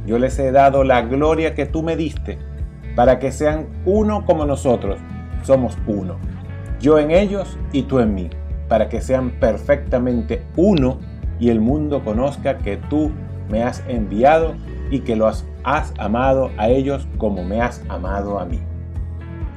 Yo 0.08 0.18
les 0.18 0.40
he 0.40 0.52
dado 0.52 0.84
la 0.84 1.04
gloria 1.04 1.54
que 1.54 1.68
tú 1.68 1.84
me 1.84 1.96
diste, 1.96 2.40
para 2.96 3.20
que 3.20 3.32
sean 3.32 3.68
uno 3.86 4.26
como 4.26 4.46
nosotros. 4.46 4.98
Somos 5.44 5.78
uno. 5.86 6.18
Yo 6.80 6.98
en 6.98 7.12
ellos 7.12 7.58
y 7.72 7.84
tú 7.84 8.00
en 8.00 8.16
mí 8.16 8.30
para 8.68 8.90
que 8.90 9.02
sean 9.02 9.30
perfectamente 9.40 10.42
uno 10.56 10.98
y 11.40 11.50
el 11.50 11.60
mundo 11.60 12.04
conozca 12.04 12.58
que 12.60 12.78
tú 12.78 13.12
me 13.50 13.64
has 13.64 13.84
enviado 13.88 14.56
y 14.92 15.02
que 15.02 15.16
los 15.16 15.46
has 15.64 15.94
amado 15.98 16.52
a 16.58 16.70
ellos 16.70 17.08
como 17.18 17.44
me 17.44 17.62
has 17.62 17.84
amado 17.90 18.40
a 18.40 18.46
mí. 18.46 18.60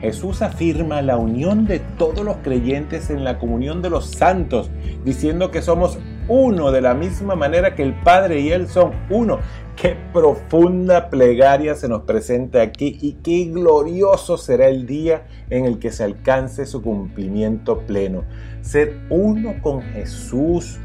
Jesús 0.01 0.43
afirma 0.43 1.01
la 1.01 1.17
unión 1.17 1.67
de 1.67 1.79
todos 1.79 2.25
los 2.25 2.37
creyentes 2.39 3.09
en 3.09 3.25
la 3.25 3.39
comunión 3.39 3.81
de 3.81 3.91
los 3.91 4.07
santos, 4.07 4.71
diciendo 5.05 5.51
que 5.51 5.63
somos 5.63 5.99
uno 6.29 6.71
de 6.71 6.83
la 6.83 6.93
misma 6.95 7.35
manera 7.35 7.75
que 7.75 7.83
el 7.83 7.95
Padre 7.95 8.41
y 8.41 8.51
Él 8.51 8.69
son 8.69 8.93
uno. 9.09 9.39
Qué 9.75 9.97
profunda 10.13 11.09
plegaria 11.09 11.75
se 11.75 11.89
nos 11.89 12.03
presenta 12.03 12.63
aquí 12.63 12.99
y 13.01 13.13
qué 13.23 13.45
glorioso 13.45 14.37
será 14.37 14.69
el 14.69 14.87
día 14.87 15.27
en 15.51 15.65
el 15.65 15.79
que 15.79 15.91
se 15.91 16.05
alcance 16.05 16.67
su 16.67 16.83
cumplimiento 16.83 17.81
pleno 17.81 18.25
ser 18.67 18.99
uno 19.11 19.55
con 19.63 19.81
Jesús, 19.81 20.79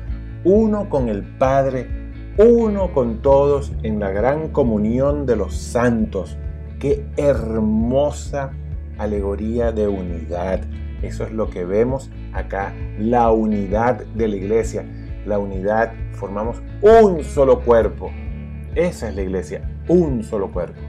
uno 0.44 0.90
con 0.90 1.10
el 1.10 1.24
Padre, 1.24 1.88
uno 2.38 2.94
con 2.94 3.22
todos 3.22 3.74
en 3.84 4.00
la 4.00 4.12
gran 4.12 4.50
comunión 4.50 5.26
de 5.26 5.36
los 5.36 5.56
santos. 5.56 6.38
Qué 6.80 7.06
hermosa 7.18 8.52
alegoría 8.98 9.72
de 9.72 9.88
unidad. 9.88 10.62
Eso 11.02 11.24
es 11.24 11.32
lo 11.32 11.50
que 11.50 11.66
vemos 11.66 12.10
acá, 12.34 12.74
la 13.00 13.32
unidad 13.32 14.06
de 14.16 14.28
la 14.28 14.36
iglesia. 14.36 14.86
La 15.26 15.38
unidad, 15.38 15.94
formamos 16.14 16.62
un 16.82 17.24
solo 17.24 17.62
cuerpo. 17.62 18.12
Esa 18.74 19.10
es 19.10 19.16
la 19.16 19.22
iglesia, 19.22 19.70
un 19.88 20.24
solo 20.24 20.52
cuerpo. 20.52 20.82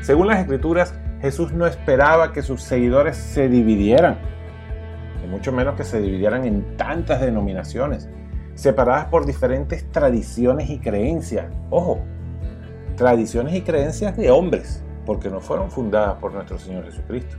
Según 0.00 0.28
las 0.28 0.40
escrituras, 0.40 0.94
Jesús 1.20 1.52
no 1.52 1.66
esperaba 1.66 2.32
que 2.32 2.42
sus 2.42 2.62
seguidores 2.62 3.16
se 3.16 3.48
dividieran 3.48 4.18
mucho 5.26 5.52
menos 5.52 5.74
que 5.74 5.84
se 5.84 6.00
dividieran 6.00 6.44
en 6.44 6.76
tantas 6.76 7.20
denominaciones, 7.20 8.08
separadas 8.56 9.04
por 9.06 9.26
diferentes 9.26 9.88
tradiciones 9.92 10.70
y 10.70 10.78
creencias. 10.78 11.46
Ojo, 11.70 12.00
tradiciones 12.96 13.54
y 13.54 13.60
creencias 13.60 14.16
de 14.16 14.30
hombres, 14.30 14.82
porque 15.04 15.30
no 15.30 15.40
fueron 15.40 15.70
fundadas 15.70 16.14
por 16.14 16.32
nuestro 16.32 16.58
Señor 16.58 16.84
Jesucristo. 16.86 17.36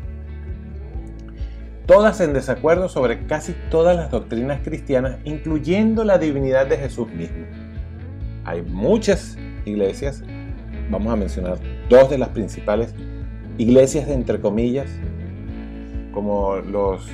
Todas 1.88 2.22
en 2.22 2.34
desacuerdo 2.34 2.88
sobre 2.88 3.26
casi 3.26 3.56
todas 3.72 3.98
las 3.98 4.12
doctrinas 4.12 4.62
cristianas, 4.64 5.18
incluyendo 5.26 6.04
la 6.04 6.18
divinidad 6.18 6.68
de 6.68 6.78
Jesús 6.78 7.10
mismo. 7.10 7.46
Hay 8.46 8.62
muchas 8.62 9.38
iglesias, 9.66 10.24
vamos 10.92 11.12
a 11.12 11.16
mencionar 11.16 11.58
dos 11.90 12.10
de 12.10 12.18
las 12.18 12.30
principales 12.30 12.94
iglesias 13.58 14.08
de 14.08 14.14
entre 14.14 14.40
comillas, 14.40 14.88
como 16.14 16.58
los 16.58 17.10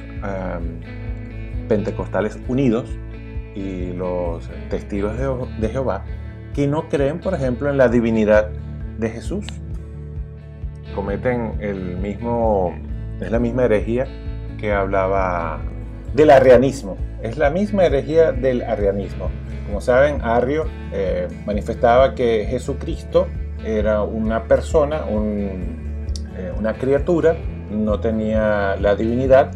pentecostales 1.70 2.38
unidos 2.48 2.86
y 3.56 3.94
los 3.94 4.50
testigos 4.70 5.14
de 5.18 5.70
Jehová, 5.70 6.04
que 6.54 6.68
no 6.68 6.90
creen, 6.90 7.20
por 7.20 7.34
ejemplo, 7.34 7.70
en 7.70 7.78
la 7.78 7.88
divinidad 7.88 8.50
de 8.98 9.10
Jesús. 9.10 9.46
Cometen 10.96 11.58
el 11.60 11.98
mismo, 11.98 12.76
es 13.20 13.32
la 13.32 13.40
misma 13.40 13.66
herejía 13.66 14.08
que 14.60 14.72
hablaba 14.72 15.60
del 16.14 16.30
arrianismo. 16.30 16.98
Es 17.22 17.38
la 17.38 17.50
misma 17.50 17.86
herejía 17.86 18.32
del 18.32 18.62
arrianismo. 18.64 19.30
Como 19.66 19.82
saben, 19.82 20.22
Arrio 20.22 20.66
eh, 20.92 21.28
manifestaba 21.46 22.16
que 22.16 22.46
Jesucristo 22.48 23.28
era 23.66 24.04
una 24.04 24.44
persona, 24.44 25.02
eh, 25.10 26.54
una 26.58 26.74
criatura, 26.74 27.36
no 27.72 28.00
tenía 28.00 28.76
la 28.76 28.96
divinidad, 28.96 29.52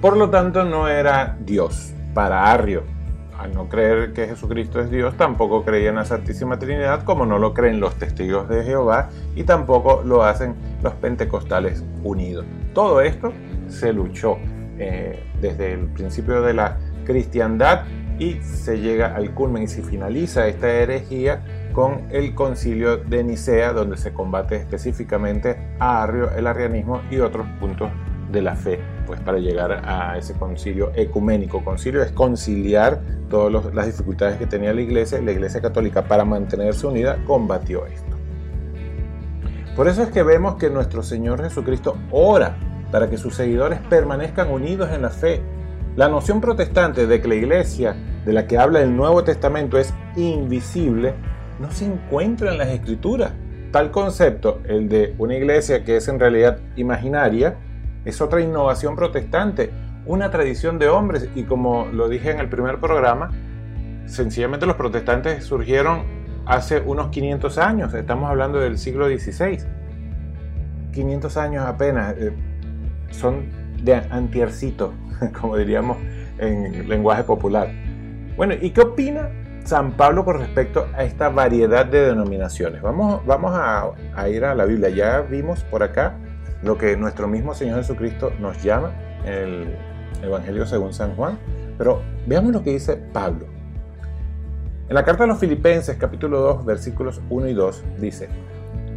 por 0.00 0.16
lo 0.16 0.30
tanto 0.30 0.64
no 0.64 0.88
era 0.88 1.36
Dios 1.40 1.92
para 2.14 2.50
Arrio. 2.50 2.95
Al 3.38 3.54
no 3.54 3.68
creer 3.68 4.12
que 4.12 4.26
Jesucristo 4.26 4.80
es 4.80 4.90
Dios, 4.90 5.16
tampoco 5.16 5.64
creía 5.64 5.90
en 5.90 5.96
la 5.96 6.04
Santísima 6.04 6.58
Trinidad, 6.58 7.04
como 7.04 7.26
no 7.26 7.38
lo 7.38 7.52
creen 7.52 7.80
los 7.80 7.94
testigos 7.96 8.48
de 8.48 8.64
Jehová 8.64 9.10
y 9.34 9.44
tampoco 9.44 10.02
lo 10.04 10.22
hacen 10.22 10.54
los 10.82 10.94
pentecostales 10.94 11.84
unidos. 12.02 12.46
Todo 12.72 13.00
esto 13.00 13.32
se 13.68 13.92
luchó 13.92 14.38
eh, 14.78 15.22
desde 15.40 15.72
el 15.72 15.86
principio 15.88 16.40
de 16.42 16.54
la 16.54 16.78
cristiandad 17.04 17.84
y 18.18 18.40
se 18.40 18.78
llega 18.78 19.14
al 19.14 19.34
culmen 19.34 19.64
y 19.64 19.68
se 19.68 19.82
finaliza 19.82 20.48
esta 20.48 20.70
herejía 20.70 21.44
con 21.72 22.06
el 22.10 22.34
concilio 22.34 22.96
de 22.96 23.22
Nicea, 23.22 23.72
donde 23.74 23.98
se 23.98 24.14
combate 24.14 24.56
específicamente 24.56 25.58
a 25.78 26.02
Arrio, 26.02 26.30
el 26.30 26.46
arrianismo 26.46 27.02
y 27.10 27.18
otros 27.18 27.46
puntos 27.60 27.90
de 28.30 28.42
la 28.42 28.56
fe, 28.56 28.80
pues 29.06 29.20
para 29.20 29.38
llegar 29.38 29.82
a 29.84 30.16
ese 30.18 30.34
concilio 30.34 30.92
ecuménico. 30.94 31.64
Concilio 31.64 32.02
es 32.02 32.12
conciliar 32.12 33.00
todas 33.28 33.74
las 33.74 33.86
dificultades 33.86 34.36
que 34.38 34.46
tenía 34.46 34.72
la 34.72 34.80
iglesia 34.80 35.18
y 35.18 35.24
la 35.24 35.32
iglesia 35.32 35.60
católica 35.60 36.06
para 36.06 36.24
mantenerse 36.24 36.86
unida 36.86 37.18
combatió 37.26 37.86
esto. 37.86 38.16
Por 39.76 39.88
eso 39.88 40.02
es 40.02 40.08
que 40.08 40.22
vemos 40.22 40.56
que 40.56 40.70
nuestro 40.70 41.02
Señor 41.02 41.42
Jesucristo 41.42 41.98
ora 42.10 42.56
para 42.90 43.10
que 43.10 43.18
sus 43.18 43.34
seguidores 43.34 43.78
permanezcan 43.90 44.50
unidos 44.50 44.90
en 44.92 45.02
la 45.02 45.10
fe. 45.10 45.42
La 45.96 46.08
noción 46.08 46.40
protestante 46.40 47.06
de 47.06 47.20
que 47.20 47.28
la 47.28 47.34
iglesia 47.34 47.94
de 48.24 48.32
la 48.32 48.46
que 48.46 48.58
habla 48.58 48.80
el 48.80 48.96
Nuevo 48.96 49.22
Testamento 49.24 49.78
es 49.78 49.92
invisible 50.16 51.14
no 51.58 51.70
se 51.70 51.86
encuentra 51.86 52.52
en 52.52 52.58
las 52.58 52.68
escrituras. 52.68 53.32
Tal 53.70 53.90
concepto, 53.90 54.60
el 54.66 54.88
de 54.88 55.14
una 55.18 55.36
iglesia 55.36 55.84
que 55.84 55.96
es 55.96 56.08
en 56.08 56.20
realidad 56.20 56.58
imaginaria, 56.76 57.56
es 58.06 58.20
otra 58.20 58.40
innovación 58.40 58.94
protestante, 58.96 59.70
una 60.06 60.30
tradición 60.30 60.78
de 60.78 60.88
hombres 60.88 61.28
y 61.34 61.42
como 61.42 61.86
lo 61.86 62.08
dije 62.08 62.30
en 62.30 62.38
el 62.38 62.48
primer 62.48 62.78
programa, 62.78 63.32
sencillamente 64.06 64.64
los 64.64 64.76
protestantes 64.76 65.44
surgieron 65.44 66.04
hace 66.46 66.80
unos 66.80 67.08
500 67.08 67.58
años, 67.58 67.92
estamos 67.92 68.30
hablando 68.30 68.60
del 68.60 68.78
siglo 68.78 69.08
XVI. 69.08 69.58
500 70.92 71.36
años 71.36 71.66
apenas. 71.66 72.14
Eh, 72.16 72.32
son 73.10 73.46
de 73.82 73.94
antiercito, 73.94 74.92
como 75.40 75.56
diríamos 75.56 75.98
en 76.38 76.88
lenguaje 76.88 77.24
popular. 77.24 77.68
Bueno, 78.36 78.54
¿y 78.60 78.70
qué 78.70 78.82
opina 78.82 79.30
San 79.64 79.92
Pablo 79.92 80.24
con 80.24 80.38
respecto 80.38 80.86
a 80.94 81.02
esta 81.02 81.28
variedad 81.28 81.84
de 81.84 82.06
denominaciones? 82.06 82.82
Vamos, 82.82 83.26
vamos 83.26 83.52
a, 83.52 83.90
a 84.14 84.28
ir 84.28 84.44
a 84.44 84.54
la 84.54 84.64
Biblia. 84.64 84.90
Ya 84.90 85.20
vimos 85.22 85.64
por 85.64 85.82
acá 85.82 86.14
lo 86.66 86.76
que 86.76 86.96
nuestro 86.96 87.28
mismo 87.28 87.54
Señor 87.54 87.78
Jesucristo 87.78 88.32
nos 88.40 88.62
llama 88.62 88.92
el 89.24 89.76
Evangelio 90.22 90.66
según 90.66 90.92
San 90.92 91.14
Juan, 91.14 91.38
pero 91.78 92.02
veamos 92.26 92.52
lo 92.52 92.62
que 92.62 92.72
dice 92.72 92.96
Pablo. 92.96 93.46
En 94.88 94.94
la 94.94 95.04
carta 95.04 95.24
a 95.24 95.26
los 95.26 95.38
Filipenses 95.38 95.96
capítulo 95.96 96.40
2 96.40 96.64
versículos 96.64 97.20
1 97.30 97.48
y 97.48 97.54
2 97.54 97.84
dice, 97.98 98.28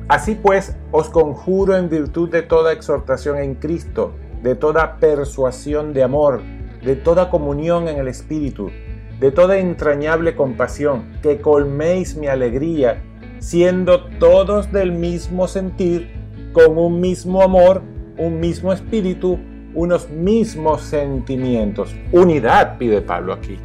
Así 0.07 0.33
pues, 0.33 0.75
os 0.91 1.09
conjuro 1.09 1.77
en 1.77 1.89
virtud 1.89 2.29
de 2.29 2.41
toda 2.41 2.73
exhortación 2.73 3.37
en 3.37 3.53
Cristo, 3.53 4.13
de 4.41 4.55
toda 4.55 4.97
persuasión 4.97 5.93
de 5.93 6.01
amor, 6.01 6.41
de 6.83 6.95
toda 6.95 7.29
comunión 7.29 7.87
en 7.87 7.97
el 7.97 8.07
Espíritu, 8.07 8.71
de 9.19 9.31
toda 9.31 9.59
entrañable 9.59 10.35
compasión, 10.35 11.19
que 11.21 11.39
colméis 11.39 12.15
mi 12.15 12.25
alegría, 12.25 13.03
siendo 13.37 14.05
todos 14.17 14.71
del 14.71 14.91
mismo 14.91 15.47
sentir, 15.47 16.18
con 16.53 16.77
un 16.77 16.99
mismo 16.99 17.41
amor, 17.41 17.81
un 18.17 18.39
mismo 18.39 18.73
espíritu, 18.73 19.39
unos 19.73 20.09
mismos 20.09 20.81
sentimientos. 20.81 21.95
Unidad, 22.11 22.77
pide 22.77 23.01
Pablo 23.01 23.33
aquí 23.33 23.57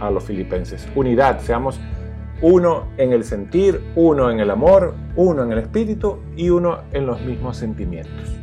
a 0.00 0.10
los 0.10 0.24
filipenses. 0.24 0.86
Unidad, 0.94 1.40
seamos 1.40 1.80
uno 2.42 2.88
en 2.98 3.12
el 3.12 3.24
sentir, 3.24 3.80
uno 3.94 4.30
en 4.30 4.40
el 4.40 4.50
amor, 4.50 4.94
uno 5.16 5.44
en 5.44 5.52
el 5.52 5.58
espíritu 5.58 6.18
y 6.36 6.50
uno 6.50 6.80
en 6.92 7.06
los 7.06 7.20
mismos 7.22 7.56
sentimientos. 7.56 8.36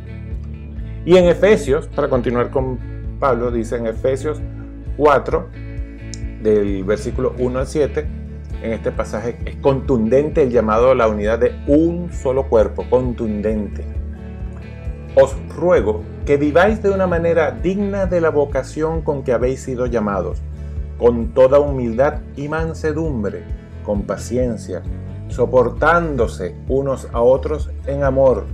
Y 1.04 1.16
en 1.16 1.26
Efesios, 1.26 1.86
para 1.88 2.08
continuar 2.08 2.50
con 2.50 2.78
Pablo, 3.20 3.50
dice 3.50 3.76
en 3.76 3.86
Efesios 3.86 4.40
4, 4.96 5.48
del 6.42 6.84
versículo 6.84 7.34
1 7.38 7.58
al 7.58 7.66
7, 7.66 8.23
en 8.62 8.72
este 8.72 8.92
pasaje 8.92 9.36
es 9.44 9.56
contundente 9.56 10.42
el 10.42 10.50
llamado 10.50 10.90
a 10.90 10.94
la 10.94 11.08
unidad 11.08 11.38
de 11.38 11.52
un 11.66 12.12
solo 12.12 12.48
cuerpo, 12.48 12.84
contundente. 12.88 13.84
Os 15.14 15.36
ruego 15.54 16.02
que 16.26 16.36
viváis 16.36 16.82
de 16.82 16.90
una 16.90 17.06
manera 17.06 17.50
digna 17.50 18.06
de 18.06 18.20
la 18.20 18.30
vocación 18.30 19.02
con 19.02 19.22
que 19.22 19.32
habéis 19.32 19.60
sido 19.62 19.86
llamados, 19.86 20.40
con 20.98 21.34
toda 21.34 21.60
humildad 21.60 22.20
y 22.36 22.48
mansedumbre 22.48 23.42
con 23.84 24.02
paciencia, 24.02 24.82
soportándose 25.28 26.56
unos 26.68 27.08
a 27.12 27.20
otros 27.20 27.70
en 27.86 28.02
amor, 28.02 28.46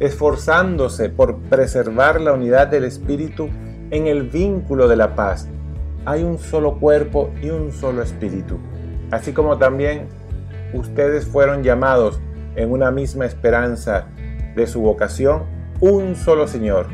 esforzándose 0.00 1.08
por 1.08 1.36
preservar 1.38 2.20
la 2.20 2.32
unidad 2.32 2.66
del 2.66 2.84
Espíritu 2.84 3.48
en 3.90 4.06
el 4.06 4.24
vínculo 4.24 4.88
de 4.88 4.96
la 4.96 5.14
paz. 5.14 5.48
Hay 6.04 6.22
un 6.22 6.38
solo 6.38 6.78
cuerpo 6.78 7.30
y 7.40 7.48
un 7.50 7.72
solo 7.72 8.02
Espíritu, 8.02 8.58
así 9.14 9.32
como 9.32 9.58
también 9.58 10.08
ustedes 10.72 11.26
fueron 11.26 11.62
llamados 11.62 12.20
en 12.56 12.70
una 12.70 12.90
misma 12.90 13.26
esperanza 13.26 14.06
de 14.54 14.66
su 14.66 14.80
vocación, 14.80 15.44
un 15.80 16.14
solo 16.16 16.46
Señor, 16.46 16.86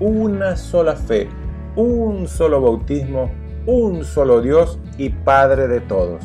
una 0.00 0.56
sola 0.56 0.96
fe, 0.96 1.28
un 1.76 2.28
solo 2.28 2.60
bautismo, 2.60 3.30
un 3.66 4.04
solo 4.04 4.40
Dios 4.40 4.78
y 4.96 5.10
Padre 5.10 5.68
de 5.68 5.80
todos 5.80 6.24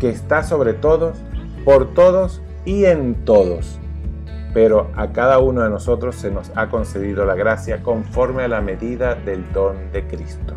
que 0.00 0.08
está 0.08 0.42
sobre 0.42 0.72
todos, 0.72 1.18
por 1.64 1.94
todos 1.94 2.42
y 2.64 2.86
en 2.86 3.24
todos. 3.24 3.78
Pero 4.52 4.90
a 4.96 5.12
cada 5.12 5.38
uno 5.38 5.62
de 5.62 5.70
nosotros 5.70 6.16
se 6.16 6.30
nos 6.32 6.50
ha 6.56 6.68
concedido 6.70 7.24
la 7.24 7.36
gracia 7.36 7.82
conforme 7.82 8.42
a 8.42 8.48
la 8.48 8.62
medida 8.62 9.14
del 9.14 9.52
don 9.52 9.92
de 9.92 10.08
Cristo. 10.08 10.54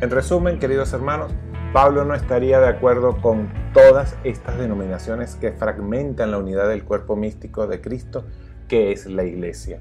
En 0.00 0.10
resumen, 0.10 0.58
queridos 0.58 0.92
hermanos, 0.92 1.32
Pablo 1.72 2.04
no 2.04 2.14
estaría 2.14 2.60
de 2.60 2.68
acuerdo 2.68 3.20
con 3.20 3.48
todas 3.74 4.16
estas 4.24 4.58
denominaciones 4.58 5.34
que 5.36 5.52
fragmentan 5.52 6.30
la 6.30 6.38
unidad 6.38 6.68
del 6.68 6.84
cuerpo 6.84 7.16
místico 7.16 7.66
de 7.66 7.80
Cristo, 7.80 8.24
que 8.68 8.92
es 8.92 9.06
la 9.06 9.24
iglesia. 9.24 9.80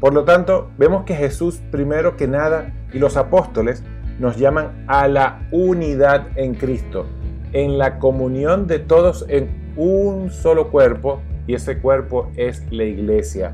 Por 0.00 0.14
lo 0.14 0.24
tanto, 0.24 0.70
vemos 0.78 1.04
que 1.04 1.14
Jesús 1.14 1.60
primero 1.70 2.16
que 2.16 2.28
nada 2.28 2.72
y 2.92 2.98
los 2.98 3.16
apóstoles 3.16 3.82
nos 4.18 4.36
llaman 4.36 4.84
a 4.86 5.08
la 5.08 5.48
unidad 5.50 6.28
en 6.36 6.54
Cristo, 6.54 7.06
en 7.52 7.76
la 7.76 7.98
comunión 7.98 8.66
de 8.66 8.78
todos 8.78 9.26
en 9.28 9.74
un 9.76 10.30
solo 10.30 10.70
cuerpo, 10.70 11.20
y 11.46 11.54
ese 11.54 11.78
cuerpo 11.78 12.30
es 12.36 12.64
la 12.70 12.84
iglesia, 12.84 13.52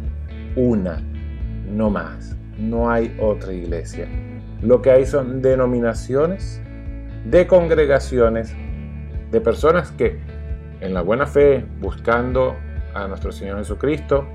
una, 0.55 1.03
no 1.69 1.89
más, 1.89 2.37
no 2.59 2.91
hay 2.91 3.17
otra 3.21 3.53
iglesia. 3.53 4.07
Lo 4.61 4.83
que 4.83 4.91
hay 4.91 5.07
son 5.07 5.41
denominaciones 5.41 6.61
de 7.31 7.47
congregaciones, 7.47 8.55
de 9.31 9.41
personas 9.41 9.91
que 9.91 10.19
en 10.81 10.95
la 10.95 11.03
buena 11.03 11.27
fe, 11.27 11.65
buscando 11.81 12.55
a 12.95 13.09
nuestro 13.09 13.33
Señor 13.33 13.59
Jesucristo, 13.59 14.27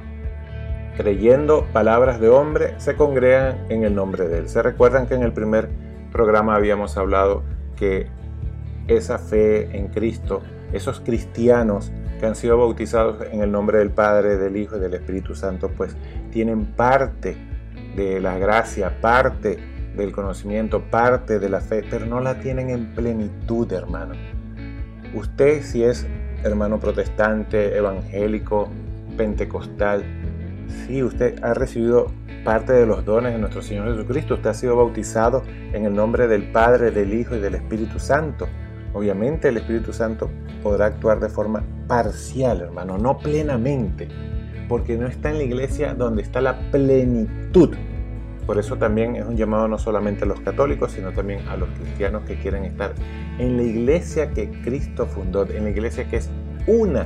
creyendo 0.97 1.65
palabras 1.71 2.19
de 2.19 2.27
hombre, 2.27 2.73
se 2.77 2.95
congregan 2.95 3.65
en 3.69 3.83
el 3.83 3.95
nombre 3.95 4.27
de 4.27 4.39
Él. 4.39 4.49
Se 4.49 4.61
recuerdan 4.61 5.07
que 5.07 5.15
en 5.15 5.23
el 5.23 5.31
primer 5.31 5.69
programa 6.11 6.55
habíamos 6.55 6.97
hablado 6.97 7.43
que 7.77 8.07
esa 8.87 9.17
fe 9.17 9.77
en 9.77 9.87
Cristo, 9.87 10.41
esos 10.73 10.99
cristianos 10.99 11.93
que 12.19 12.25
han 12.25 12.35
sido 12.35 12.57
bautizados 12.57 13.17
en 13.31 13.41
el 13.41 13.51
nombre 13.51 13.77
del 13.77 13.91
Padre, 13.91 14.37
del 14.37 14.57
Hijo 14.57 14.75
y 14.75 14.79
del 14.79 14.93
Espíritu 14.95 15.33
Santo, 15.33 15.71
pues 15.75 15.95
tienen 16.29 16.65
parte 16.65 17.37
de 17.95 18.19
la 18.19 18.37
gracia, 18.37 18.99
parte 18.99 19.70
del 19.95 20.11
conocimiento, 20.11 20.81
parte 20.81 21.39
de 21.39 21.49
la 21.49 21.61
fe, 21.61 21.83
pero 21.89 22.05
no 22.05 22.19
la 22.19 22.39
tienen 22.39 22.69
en 22.69 22.93
plenitud, 22.93 23.71
hermano. 23.71 24.13
Usted 25.13 25.63
si 25.63 25.83
es 25.83 26.07
hermano 26.43 26.79
protestante, 26.79 27.75
evangélico, 27.75 28.69
pentecostal, 29.17 30.03
si 30.85 31.03
usted 31.03 31.43
ha 31.43 31.53
recibido 31.53 32.11
parte 32.43 32.73
de 32.73 32.85
los 32.85 33.05
dones 33.05 33.33
de 33.33 33.39
nuestro 33.39 33.61
Señor 33.61 33.93
Jesucristo, 33.93 34.35
usted 34.35 34.49
ha 34.49 34.53
sido 34.53 34.75
bautizado 34.75 35.43
en 35.73 35.85
el 35.85 35.93
nombre 35.93 36.27
del 36.27 36.51
Padre, 36.51 36.91
del 36.91 37.13
Hijo 37.13 37.35
y 37.35 37.39
del 37.39 37.55
Espíritu 37.55 37.99
Santo. 37.99 38.47
Obviamente 38.93 39.49
el 39.49 39.57
Espíritu 39.57 39.93
Santo 39.93 40.29
podrá 40.63 40.87
actuar 40.87 41.19
de 41.19 41.29
forma 41.29 41.63
parcial, 41.87 42.61
hermano, 42.61 42.97
no 42.97 43.17
plenamente, 43.19 44.07
porque 44.67 44.97
no 44.97 45.07
está 45.07 45.29
en 45.29 45.37
la 45.37 45.43
iglesia 45.43 45.93
donde 45.93 46.23
está 46.23 46.41
la 46.41 46.57
plenitud. 46.71 47.75
Por 48.45 48.57
eso 48.57 48.77
también 48.77 49.15
es 49.15 49.25
un 49.25 49.37
llamado 49.37 49.67
no 49.67 49.77
solamente 49.77 50.23
a 50.23 50.27
los 50.27 50.39
católicos, 50.39 50.91
sino 50.91 51.11
también 51.11 51.47
a 51.47 51.55
los 51.57 51.69
cristianos 51.69 52.23
que 52.23 52.35
quieren 52.35 52.65
estar 52.65 52.93
en 53.37 53.57
la 53.57 53.63
iglesia 53.63 54.31
que 54.31 54.49
Cristo 54.63 55.05
fundó, 55.05 55.47
en 55.47 55.63
la 55.63 55.69
iglesia 55.69 56.09
que 56.09 56.17
es 56.17 56.29
una 56.67 57.05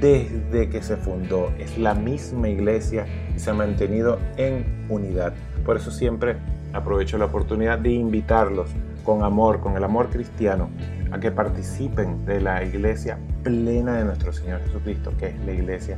desde 0.00 0.68
que 0.68 0.82
se 0.82 0.96
fundó. 0.96 1.52
Es 1.58 1.78
la 1.78 1.94
misma 1.94 2.48
iglesia 2.48 3.06
y 3.34 3.38
se 3.38 3.50
ha 3.50 3.54
mantenido 3.54 4.18
en 4.36 4.86
unidad. 4.88 5.34
Por 5.64 5.76
eso 5.76 5.90
siempre 5.90 6.36
aprovecho 6.72 7.18
la 7.18 7.26
oportunidad 7.26 7.78
de 7.78 7.90
invitarlos 7.90 8.70
con 9.04 9.22
amor, 9.22 9.60
con 9.60 9.76
el 9.76 9.84
amor 9.84 10.08
cristiano, 10.10 10.70
a 11.10 11.20
que 11.20 11.30
participen 11.30 12.24
de 12.26 12.40
la 12.40 12.64
iglesia 12.64 13.18
plena 13.42 13.96
de 13.98 14.04
nuestro 14.04 14.32
Señor 14.32 14.60
Jesucristo, 14.62 15.12
que 15.18 15.28
es 15.28 15.44
la 15.44 15.52
iglesia 15.52 15.96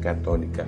católica. 0.00 0.64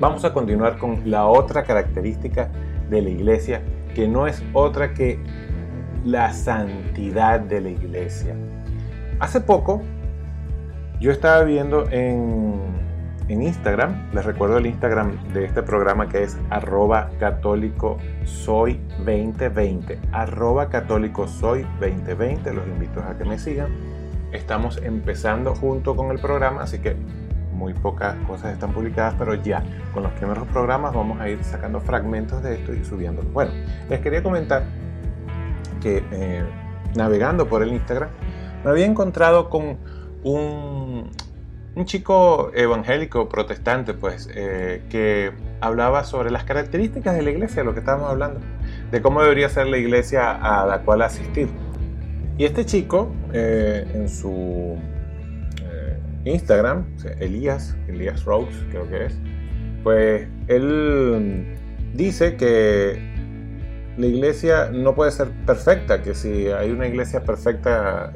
Vamos 0.00 0.24
a 0.24 0.32
continuar 0.32 0.78
con 0.78 1.10
la 1.10 1.26
otra 1.26 1.62
característica 1.62 2.48
de 2.88 3.02
la 3.02 3.10
iglesia, 3.10 3.60
que 3.94 4.08
no 4.08 4.26
es 4.26 4.42
otra 4.54 4.94
que 4.94 5.18
la 6.06 6.32
santidad 6.32 7.38
de 7.38 7.60
la 7.60 7.68
iglesia. 7.68 8.34
Hace 9.18 9.42
poco 9.42 9.82
yo 11.00 11.10
estaba 11.10 11.44
viendo 11.44 11.86
en, 11.90 12.80
Instagram, 13.28 14.10
les 14.14 14.24
recuerdo 14.24 14.56
el 14.56 14.66
Instagram 14.66 15.32
de 15.34 15.44
este 15.44 15.62
programa 15.62 16.08
que 16.08 16.22
es 16.22 16.36
arroba 16.48 17.10
católico 17.20 17.98
soy 18.24 18.80
2020, 19.04 20.00
arroba 20.12 20.70
católico 20.70 21.28
soy 21.28 21.64
2020, 21.78 22.54
los 22.54 22.66
invito 22.66 23.00
a 23.02 23.18
que 23.18 23.24
me 23.26 23.38
sigan. 23.38 23.68
Estamos 24.32 24.78
empezando 24.82 25.54
junto 25.54 25.94
con 25.94 26.10
el 26.10 26.18
programa, 26.20 26.62
así 26.62 26.78
que 26.78 26.96
muy 27.60 27.74
pocas 27.74 28.16
cosas 28.26 28.54
están 28.54 28.72
publicadas, 28.72 29.14
pero 29.18 29.34
ya 29.34 29.62
con 29.92 30.02
los 30.02 30.12
primeros 30.12 30.48
programas 30.48 30.94
vamos 30.94 31.20
a 31.20 31.28
ir 31.28 31.44
sacando 31.44 31.78
fragmentos 31.80 32.42
de 32.42 32.54
esto 32.54 32.72
y 32.72 32.82
subiéndolo. 32.84 33.28
Bueno, 33.28 33.52
les 33.90 34.00
quería 34.00 34.22
comentar 34.22 34.64
que 35.82 36.02
eh, 36.10 36.42
navegando 36.96 37.46
por 37.48 37.62
el 37.62 37.72
Instagram 37.72 38.08
me 38.64 38.70
había 38.70 38.86
encontrado 38.86 39.50
con 39.50 39.76
un, 40.24 41.10
chico 41.84 42.50
evangélico 42.54 43.28
protestante, 43.28 43.94
pues, 43.94 44.28
eh, 44.34 44.82
que 44.90 45.32
hablaba 45.62 46.04
sobre 46.04 46.30
las 46.30 46.44
características 46.44 47.14
de 47.14 47.22
la 47.22 47.30
iglesia, 47.30 47.64
lo 47.64 47.72
que 47.72 47.80
estábamos 47.80 48.10
hablando, 48.10 48.40
de 48.90 49.00
cómo 49.00 49.22
debería 49.22 49.48
ser 49.48 49.66
la 49.66 49.78
iglesia 49.78 50.30
a 50.30 50.66
la 50.66 50.80
cual 50.80 51.00
asistir. 51.00 51.48
Y 52.36 52.44
este 52.44 52.66
chico, 52.66 53.10
eh, 53.32 53.86
en 53.94 54.08
su 54.08 54.78
eh, 56.24 56.30
Instagram, 56.32 56.86
Elías, 57.18 57.76
Elías 57.88 58.24
Rose, 58.24 58.52
creo 58.70 58.88
que 58.88 59.06
es, 59.06 59.18
pues 59.82 60.28
él 60.48 61.56
dice 61.94 62.36
que 62.36 63.00
la 63.96 64.06
iglesia 64.06 64.70
no 64.72 64.94
puede 64.94 65.10
ser 65.10 65.28
perfecta, 65.46 66.02
que 66.02 66.14
si 66.14 66.48
hay 66.48 66.70
una 66.70 66.86
iglesia 66.86 67.22
perfecta, 67.22 68.12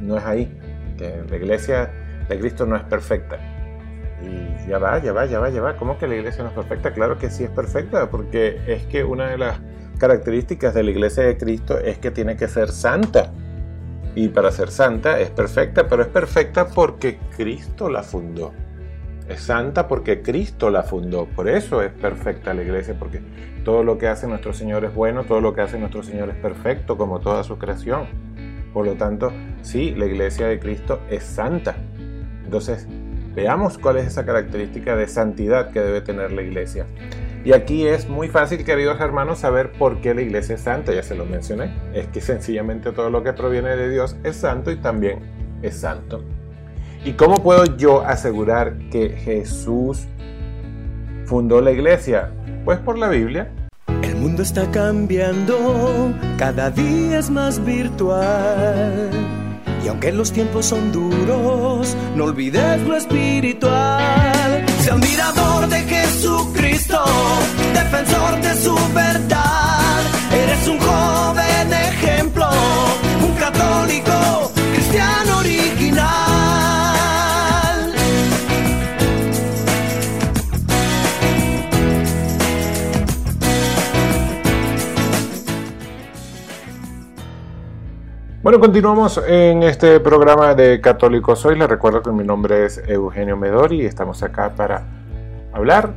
no 0.00 0.18
es 0.18 0.24
ahí 0.24 0.58
que 0.96 1.22
la 1.28 1.36
iglesia 1.36 1.90
de 2.28 2.38
Cristo 2.38 2.66
no 2.66 2.76
es 2.76 2.82
perfecta. 2.84 3.38
Y 4.22 4.68
ya 4.68 4.78
va, 4.78 4.98
ya 4.98 5.12
va, 5.12 5.26
ya 5.26 5.38
va, 5.38 5.50
ya 5.50 5.60
va. 5.60 5.76
¿Cómo 5.76 5.98
que 5.98 6.06
la 6.06 6.16
iglesia 6.16 6.42
no 6.42 6.50
es 6.50 6.54
perfecta? 6.54 6.92
Claro 6.92 7.18
que 7.18 7.30
sí 7.30 7.44
es 7.44 7.50
perfecta, 7.50 8.10
porque 8.10 8.60
es 8.66 8.84
que 8.86 9.04
una 9.04 9.28
de 9.28 9.38
las 9.38 9.58
características 9.98 10.74
de 10.74 10.82
la 10.82 10.90
iglesia 10.90 11.24
de 11.24 11.36
Cristo 11.36 11.78
es 11.78 11.98
que 11.98 12.10
tiene 12.10 12.36
que 12.36 12.48
ser 12.48 12.70
santa. 12.70 13.32
Y 14.14 14.28
para 14.28 14.50
ser 14.52 14.70
santa 14.70 15.18
es 15.18 15.30
perfecta, 15.30 15.88
pero 15.88 16.02
es 16.02 16.08
perfecta 16.08 16.68
porque 16.68 17.18
Cristo 17.36 17.88
la 17.88 18.02
fundó. 18.02 18.52
Es 19.28 19.40
santa 19.40 19.88
porque 19.88 20.22
Cristo 20.22 20.70
la 20.70 20.82
fundó. 20.82 21.26
Por 21.26 21.48
eso 21.48 21.82
es 21.82 21.90
perfecta 21.90 22.54
la 22.54 22.62
iglesia, 22.62 22.94
porque 22.98 23.20
todo 23.64 23.82
lo 23.82 23.98
que 23.98 24.06
hace 24.06 24.26
nuestro 24.26 24.52
Señor 24.52 24.84
es 24.84 24.94
bueno, 24.94 25.24
todo 25.24 25.40
lo 25.40 25.54
que 25.54 25.62
hace 25.62 25.78
nuestro 25.78 26.02
Señor 26.02 26.28
es 26.28 26.36
perfecto, 26.36 26.96
como 26.96 27.20
toda 27.20 27.42
su 27.42 27.58
creación. 27.58 28.06
Por 28.72 28.86
lo 28.86 28.94
tanto, 28.94 29.32
sí, 29.62 29.94
la 29.94 30.06
iglesia 30.06 30.46
de 30.46 30.60
Cristo 30.60 31.00
es 31.08 31.24
santa. 31.24 31.74
Entonces, 32.44 32.86
veamos 33.34 33.78
cuál 33.78 33.96
es 33.96 34.06
esa 34.06 34.26
característica 34.26 34.94
de 34.94 35.08
santidad 35.08 35.70
que 35.70 35.80
debe 35.80 36.02
tener 36.02 36.32
la 36.32 36.42
iglesia. 36.42 36.86
Y 37.44 37.52
aquí 37.52 37.86
es 37.86 38.08
muy 38.08 38.28
fácil, 38.28 38.64
queridos 38.64 38.98
hermanos, 39.00 39.40
saber 39.40 39.72
por 39.72 40.00
qué 40.00 40.14
la 40.14 40.22
iglesia 40.22 40.54
es 40.54 40.62
santa, 40.62 40.94
ya 40.94 41.02
se 41.02 41.14
lo 41.14 41.26
mencioné. 41.26 41.74
Es 41.92 42.06
que 42.06 42.22
sencillamente 42.22 42.90
todo 42.92 43.10
lo 43.10 43.22
que 43.22 43.34
proviene 43.34 43.76
de 43.76 43.90
Dios 43.90 44.16
es 44.24 44.36
santo 44.36 44.70
y 44.70 44.76
también 44.76 45.20
es 45.62 45.76
santo. 45.76 46.24
¿Y 47.04 47.12
cómo 47.12 47.42
puedo 47.42 47.76
yo 47.76 48.02
asegurar 48.02 48.78
que 48.90 49.10
Jesús 49.10 50.06
fundó 51.26 51.60
la 51.60 51.72
iglesia? 51.72 52.30
Pues 52.64 52.78
por 52.78 52.96
la 52.96 53.10
Biblia 53.10 53.50
el 54.14 54.16
mundo 54.16 54.42
está 54.42 54.70
cambiando, 54.70 56.14
cada 56.38 56.70
día 56.70 57.18
es 57.18 57.30
más 57.30 57.62
virtual. 57.64 59.10
Y 59.84 59.88
aunque 59.88 60.12
los 60.12 60.32
tiempos 60.32 60.66
son 60.66 60.92
duros, 60.92 61.96
no 62.14 62.24
olvides 62.24 62.80
lo 62.82 62.96
espiritual. 62.96 64.53
Sea 64.84 64.96
un 64.96 65.00
mirador 65.00 65.66
de 65.66 65.80
Jesucristo, 65.80 67.02
defensor 67.72 68.38
de 68.42 68.62
su 68.62 68.74
verdad. 68.92 70.02
Eres 70.30 70.68
un 70.68 70.78
joven 70.78 71.72
ejemplo, 71.72 72.46
un 73.26 73.34
católico 73.36 74.52
cristiano 74.74 75.33
Bueno, 88.44 88.60
continuamos 88.60 89.20
en 89.26 89.62
este 89.62 89.98
programa 90.00 90.54
de 90.54 90.82
Católico 90.82 91.34
Soy. 91.34 91.58
Les 91.58 91.66
recuerdo 91.66 92.02
que 92.02 92.10
mi 92.10 92.24
nombre 92.24 92.66
es 92.66 92.76
Eugenio 92.86 93.38
Medori 93.38 93.80
y 93.80 93.86
estamos 93.86 94.22
acá 94.22 94.54
para 94.54 94.86
hablar, 95.54 95.94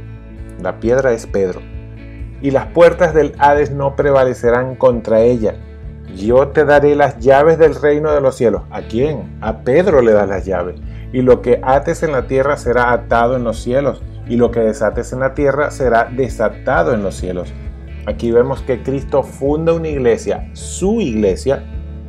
La 0.62 0.80
piedra 0.80 1.12
es 1.12 1.26
Pedro. 1.26 1.60
Y 2.40 2.50
las 2.50 2.68
puertas 2.68 3.12
del 3.12 3.34
Hades 3.38 3.70
no 3.70 3.94
prevalecerán 3.94 4.74
contra 4.74 5.20
ella. 5.20 5.54
Yo 6.16 6.48
te 6.48 6.64
daré 6.64 6.94
las 6.96 7.18
llaves 7.18 7.58
del 7.58 7.74
reino 7.74 8.12
de 8.12 8.20
los 8.20 8.36
cielos. 8.36 8.62
¿A 8.70 8.82
quién? 8.82 9.38
A 9.40 9.58
Pedro 9.58 10.00
le 10.02 10.12
das 10.12 10.28
las 10.28 10.44
llaves 10.44 10.80
y 11.12 11.22
lo 11.22 11.42
que 11.42 11.60
ates 11.62 12.02
en 12.02 12.12
la 12.12 12.26
tierra 12.26 12.56
será 12.56 12.92
atado 12.92 13.36
en 13.36 13.44
los 13.44 13.58
cielos, 13.58 14.02
y 14.28 14.36
lo 14.36 14.50
que 14.50 14.60
desates 14.60 15.12
en 15.12 15.20
la 15.20 15.34
tierra 15.34 15.70
será 15.70 16.04
desatado 16.04 16.92
en 16.92 17.02
los 17.02 17.14
cielos. 17.14 17.52
Aquí 18.06 18.30
vemos 18.30 18.62
que 18.62 18.82
Cristo 18.82 19.22
funda 19.22 19.72
una 19.72 19.88
iglesia, 19.88 20.50
su 20.52 21.00
iglesia, 21.00 21.64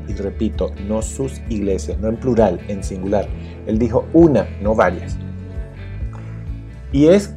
y 0.07 0.13
repito, 0.13 0.71
no 0.87 1.01
sus 1.01 1.39
iglesias, 1.49 1.99
no 1.99 2.09
en 2.09 2.17
plural, 2.17 2.59
en 2.67 2.83
singular. 2.83 3.27
Él 3.67 3.77
dijo 3.77 4.05
una, 4.13 4.47
no 4.61 4.75
varias. 4.75 5.17
Y 6.91 7.07
es 7.07 7.35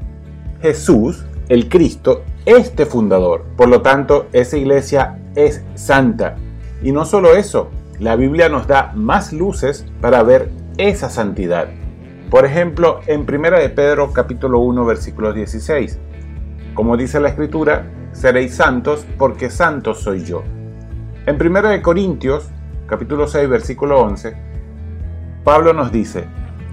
Jesús, 0.62 1.24
el 1.48 1.68
Cristo, 1.68 2.22
este 2.46 2.86
fundador. 2.86 3.44
Por 3.56 3.68
lo 3.68 3.82
tanto, 3.82 4.26
esa 4.32 4.56
iglesia 4.56 5.18
es 5.34 5.62
santa. 5.74 6.36
Y 6.82 6.90
no 6.90 7.04
solo 7.04 7.36
eso, 7.36 7.70
la 8.00 8.16
Biblia 8.16 8.48
nos 8.48 8.66
da 8.66 8.92
más 8.94 9.32
luces 9.32 9.86
para 10.00 10.22
ver 10.24 10.50
esa 10.78 11.08
santidad. 11.08 11.68
Por 12.28 12.44
ejemplo, 12.44 13.00
en 13.06 13.20
1 13.20 13.50
de 13.58 13.68
Pedro 13.68 14.12
capítulo 14.12 14.58
1 14.60 14.84
versículo 14.84 15.32
16. 15.32 16.00
Como 16.74 16.96
dice 16.96 17.20
la 17.20 17.28
escritura, 17.28 17.84
seréis 18.12 18.56
santos 18.56 19.06
porque 19.16 19.50
santo 19.50 19.94
soy 19.94 20.24
yo. 20.24 20.42
En 21.26 21.40
1 21.40 21.68
de 21.68 21.82
Corintios 21.82 22.48
capítulo 22.86 23.28
6 23.28 23.48
versículo 23.48 24.00
11, 24.00 24.34
Pablo 25.44 25.72
nos 25.72 25.92
dice, 25.92 26.24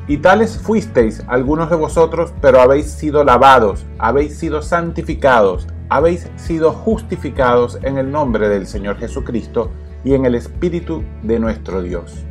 y 0.07 0.17
tales 0.17 0.57
fuisteis 0.57 1.23
algunos 1.27 1.69
de 1.69 1.75
vosotros, 1.75 2.33
pero 2.41 2.59
habéis 2.61 2.87
sido 2.87 3.23
lavados, 3.23 3.85
habéis 3.99 4.37
sido 4.37 4.63
santificados, 4.63 5.67
habéis 5.87 6.27
sido 6.35 6.71
justificados 6.71 7.77
en 7.83 7.99
el 7.99 8.11
nombre 8.11 8.49
del 8.49 8.65
Señor 8.65 8.97
Jesucristo 8.97 9.69
y 10.03 10.13
en 10.13 10.25
el 10.25 10.35
Espíritu 10.35 11.03
de 11.23 11.39
nuestro 11.39 11.81
Dios. 11.81 12.25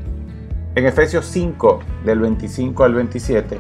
En 0.75 0.87
Efesios 0.87 1.27
5, 1.27 1.81
del 2.05 2.21
25 2.21 2.85
al 2.85 2.95
27, 2.95 3.59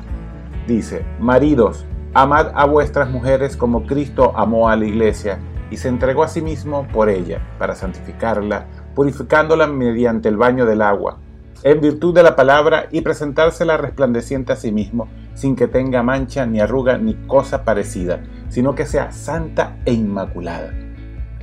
dice, 0.66 1.04
Maridos, 1.20 1.84
amad 2.14 2.52
a 2.54 2.64
vuestras 2.66 3.10
mujeres 3.10 3.56
como 3.56 3.86
Cristo 3.86 4.32
amó 4.36 4.68
a 4.68 4.76
la 4.76 4.86
iglesia 4.86 5.38
y 5.70 5.76
se 5.76 5.88
entregó 5.88 6.22
a 6.22 6.28
sí 6.28 6.40
mismo 6.40 6.86
por 6.88 7.08
ella, 7.08 7.40
para 7.58 7.74
santificarla, 7.74 8.66
purificándola 8.94 9.66
mediante 9.66 10.28
el 10.28 10.36
baño 10.36 10.64
del 10.64 10.82
agua 10.82 11.18
en 11.64 11.80
virtud 11.80 12.14
de 12.14 12.22
la 12.22 12.36
palabra 12.36 12.86
y 12.90 13.00
presentársela 13.00 13.76
resplandeciente 13.76 14.52
a 14.52 14.56
sí 14.56 14.70
mismo, 14.70 15.08
sin 15.34 15.56
que 15.56 15.66
tenga 15.66 16.02
mancha 16.02 16.46
ni 16.46 16.60
arruga 16.60 16.98
ni 16.98 17.14
cosa 17.26 17.64
parecida, 17.64 18.22
sino 18.48 18.74
que 18.74 18.86
sea 18.86 19.10
santa 19.10 19.76
e 19.84 19.92
inmaculada. 19.92 20.72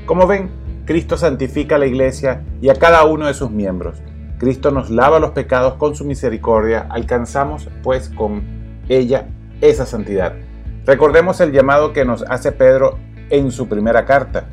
Como 0.05 0.25
ven, 0.25 0.49
Cristo 0.85 1.17
santifica 1.17 1.75
a 1.75 1.79
la 1.79 1.87
iglesia 1.87 2.43
y 2.61 2.69
a 2.69 2.75
cada 2.75 3.03
uno 3.05 3.27
de 3.27 3.33
sus 3.33 3.51
miembros. 3.51 4.01
Cristo 4.37 4.71
nos 4.71 4.89
lava 4.89 5.19
los 5.19 5.31
pecados 5.31 5.75
con 5.75 5.95
su 5.95 6.05
misericordia, 6.05 6.87
alcanzamos 6.89 7.69
pues 7.83 8.09
con 8.09 8.43
ella 8.89 9.27
esa 9.61 9.85
santidad. 9.85 10.33
Recordemos 10.85 11.41
el 11.41 11.51
llamado 11.51 11.93
que 11.93 12.05
nos 12.05 12.23
hace 12.23 12.51
Pedro 12.51 12.97
en 13.29 13.51
su 13.51 13.67
primera 13.67 14.05
carta 14.05 14.47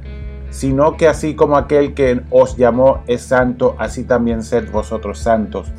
sino 0.52 0.98
que 0.98 1.08
así 1.08 1.34
como 1.34 1.56
aquel 1.56 1.94
que 1.94 2.20
os 2.30 2.56
llamó 2.56 3.02
es 3.06 3.22
santo, 3.22 3.74
así 3.78 4.04
también 4.04 4.42
sed 4.42 4.70
vosotros 4.70 5.18
santos 5.18 5.72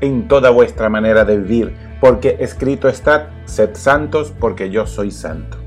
en 0.00 0.26
toda 0.28 0.50
vuestra 0.50 0.88
manera 0.88 1.24
de 1.24 1.36
vivir, 1.36 1.76
porque 2.00 2.38
escrito 2.40 2.88
está, 2.88 3.30
sed 3.44 3.70
santos 3.74 4.32
porque 4.40 4.70
yo 4.70 4.86
soy 4.86 5.10
santo. 5.10 5.58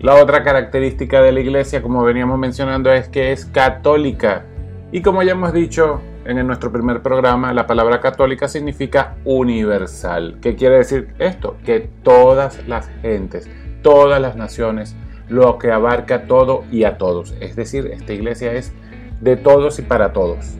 La 0.00 0.14
otra 0.14 0.42
característica 0.42 1.20
de 1.20 1.30
la 1.30 1.40
iglesia, 1.40 1.82
como 1.82 2.02
veníamos 2.02 2.38
mencionando, 2.38 2.90
es 2.90 3.10
que 3.10 3.32
es 3.32 3.44
católica. 3.44 4.46
Y 4.92 5.02
como 5.02 5.22
ya 5.22 5.32
hemos 5.32 5.52
dicho 5.52 6.00
en 6.24 6.46
nuestro 6.46 6.72
primer 6.72 7.02
programa, 7.02 7.52
la 7.52 7.66
palabra 7.66 8.00
católica 8.00 8.48
significa 8.48 9.16
universal. 9.26 10.38
¿Qué 10.40 10.56
quiere 10.56 10.78
decir 10.78 11.08
esto? 11.18 11.58
Que 11.66 11.90
todas 12.02 12.66
las 12.66 12.88
gentes, 13.02 13.50
todas 13.82 14.22
las 14.22 14.36
naciones, 14.36 14.96
lo 15.28 15.58
que 15.58 15.70
abarca 15.70 16.22
todo 16.22 16.64
y 16.72 16.84
a 16.84 16.96
todos. 16.96 17.34
Es 17.38 17.54
decir, 17.54 17.86
esta 17.88 18.14
iglesia 18.14 18.54
es 18.54 18.72
de 19.20 19.36
todos 19.36 19.78
y 19.80 19.82
para 19.82 20.14
todos. 20.14 20.56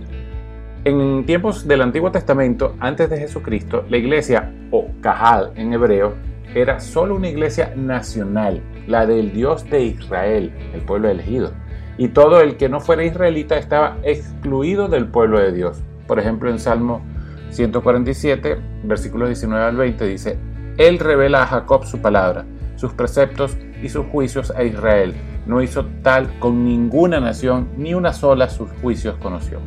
En 0.85 1.24
tiempos 1.24 1.66
del 1.66 1.81
Antiguo 1.81 2.12
Testamento, 2.12 2.74
antes 2.79 3.09
de 3.09 3.16
Jesucristo, 3.16 3.87
la 3.88 3.96
iglesia, 3.96 4.53
o 4.70 4.88
Cajal 5.00 5.53
en 5.57 5.72
hebreo, 5.72 6.12
era 6.55 6.81
solo 6.81 7.15
una 7.15 7.29
iglesia 7.29 7.73
nacional, 7.77 8.63
la 8.87 9.07
del 9.07 9.33
Dios 9.33 9.69
de 9.71 9.83
Israel, 9.85 10.53
el 10.75 10.81
pueblo 10.83 11.09
elegido. 11.09 11.53
Y 11.97 12.09
todo 12.09 12.41
el 12.41 12.57
que 12.57 12.69
no 12.69 12.81
fuera 12.81 13.05
israelita 13.05 13.57
estaba 13.57 13.99
excluido 14.03 14.89
del 14.89 15.07
pueblo 15.07 15.39
de 15.39 15.53
Dios. 15.53 15.83
Por 16.07 16.19
ejemplo, 16.19 16.51
en 16.51 16.59
Salmo 16.59 17.03
147, 17.51 18.59
versículos 18.85 19.29
19 19.29 19.65
al 19.65 19.77
20 19.77 20.07
dice, 20.07 20.39
Él 20.79 20.99
revela 20.99 21.43
a 21.43 21.47
Jacob 21.47 21.85
su 21.85 21.99
palabra, 21.99 22.45
sus 22.77 22.93
preceptos 22.95 23.57
y 23.83 23.89
sus 23.89 24.07
juicios 24.07 24.51
a 24.51 24.65
Israel. 24.65 25.15
No 25.47 25.63
hizo 25.63 25.87
tal 26.03 26.39
con 26.39 26.65
ninguna 26.65 27.21
nación, 27.21 27.69
ni 27.77 27.95
una 27.95 28.13
sola 28.13 28.49
sus 28.49 28.71
juicios 28.81 29.17
conoció. 29.17 29.61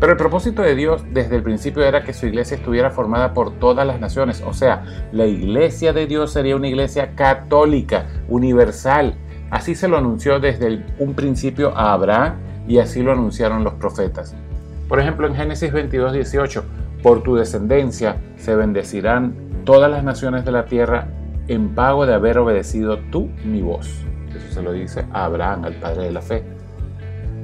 Pero 0.00 0.12
el 0.12 0.18
propósito 0.18 0.62
de 0.62 0.74
Dios 0.74 1.04
desde 1.12 1.36
el 1.36 1.42
principio 1.42 1.82
era 1.82 2.02
que 2.02 2.12
su 2.12 2.26
iglesia 2.26 2.56
estuviera 2.56 2.90
formada 2.90 3.32
por 3.32 3.52
todas 3.52 3.86
las 3.86 4.00
naciones. 4.00 4.42
O 4.46 4.52
sea, 4.52 4.84
la 5.12 5.26
iglesia 5.26 5.92
de 5.92 6.06
Dios 6.06 6.32
sería 6.32 6.56
una 6.56 6.68
iglesia 6.68 7.14
católica, 7.14 8.06
universal. 8.28 9.14
Así 9.50 9.74
se 9.74 9.88
lo 9.88 9.96
anunció 9.96 10.40
desde 10.40 10.84
un 10.98 11.14
principio 11.14 11.76
a 11.76 11.92
Abraham 11.92 12.34
y 12.66 12.78
así 12.78 13.02
lo 13.02 13.12
anunciaron 13.12 13.62
los 13.62 13.74
profetas. 13.74 14.34
Por 14.88 15.00
ejemplo, 15.00 15.26
en 15.26 15.36
Génesis 15.36 15.72
22, 15.72 16.12
18, 16.12 16.64
por 17.02 17.22
tu 17.22 17.36
descendencia 17.36 18.16
se 18.36 18.54
bendecirán 18.56 19.34
todas 19.64 19.90
las 19.90 20.04
naciones 20.04 20.44
de 20.44 20.52
la 20.52 20.66
tierra 20.66 21.08
en 21.48 21.74
pago 21.74 22.06
de 22.06 22.14
haber 22.14 22.38
obedecido 22.38 22.98
tú 23.10 23.30
mi 23.44 23.62
voz. 23.62 24.04
Eso 24.34 24.52
se 24.52 24.62
lo 24.62 24.72
dice 24.72 25.04
a 25.12 25.26
Abraham, 25.26 25.64
al 25.64 25.74
padre 25.74 26.04
de 26.04 26.12
la 26.12 26.22
fe. 26.22 26.42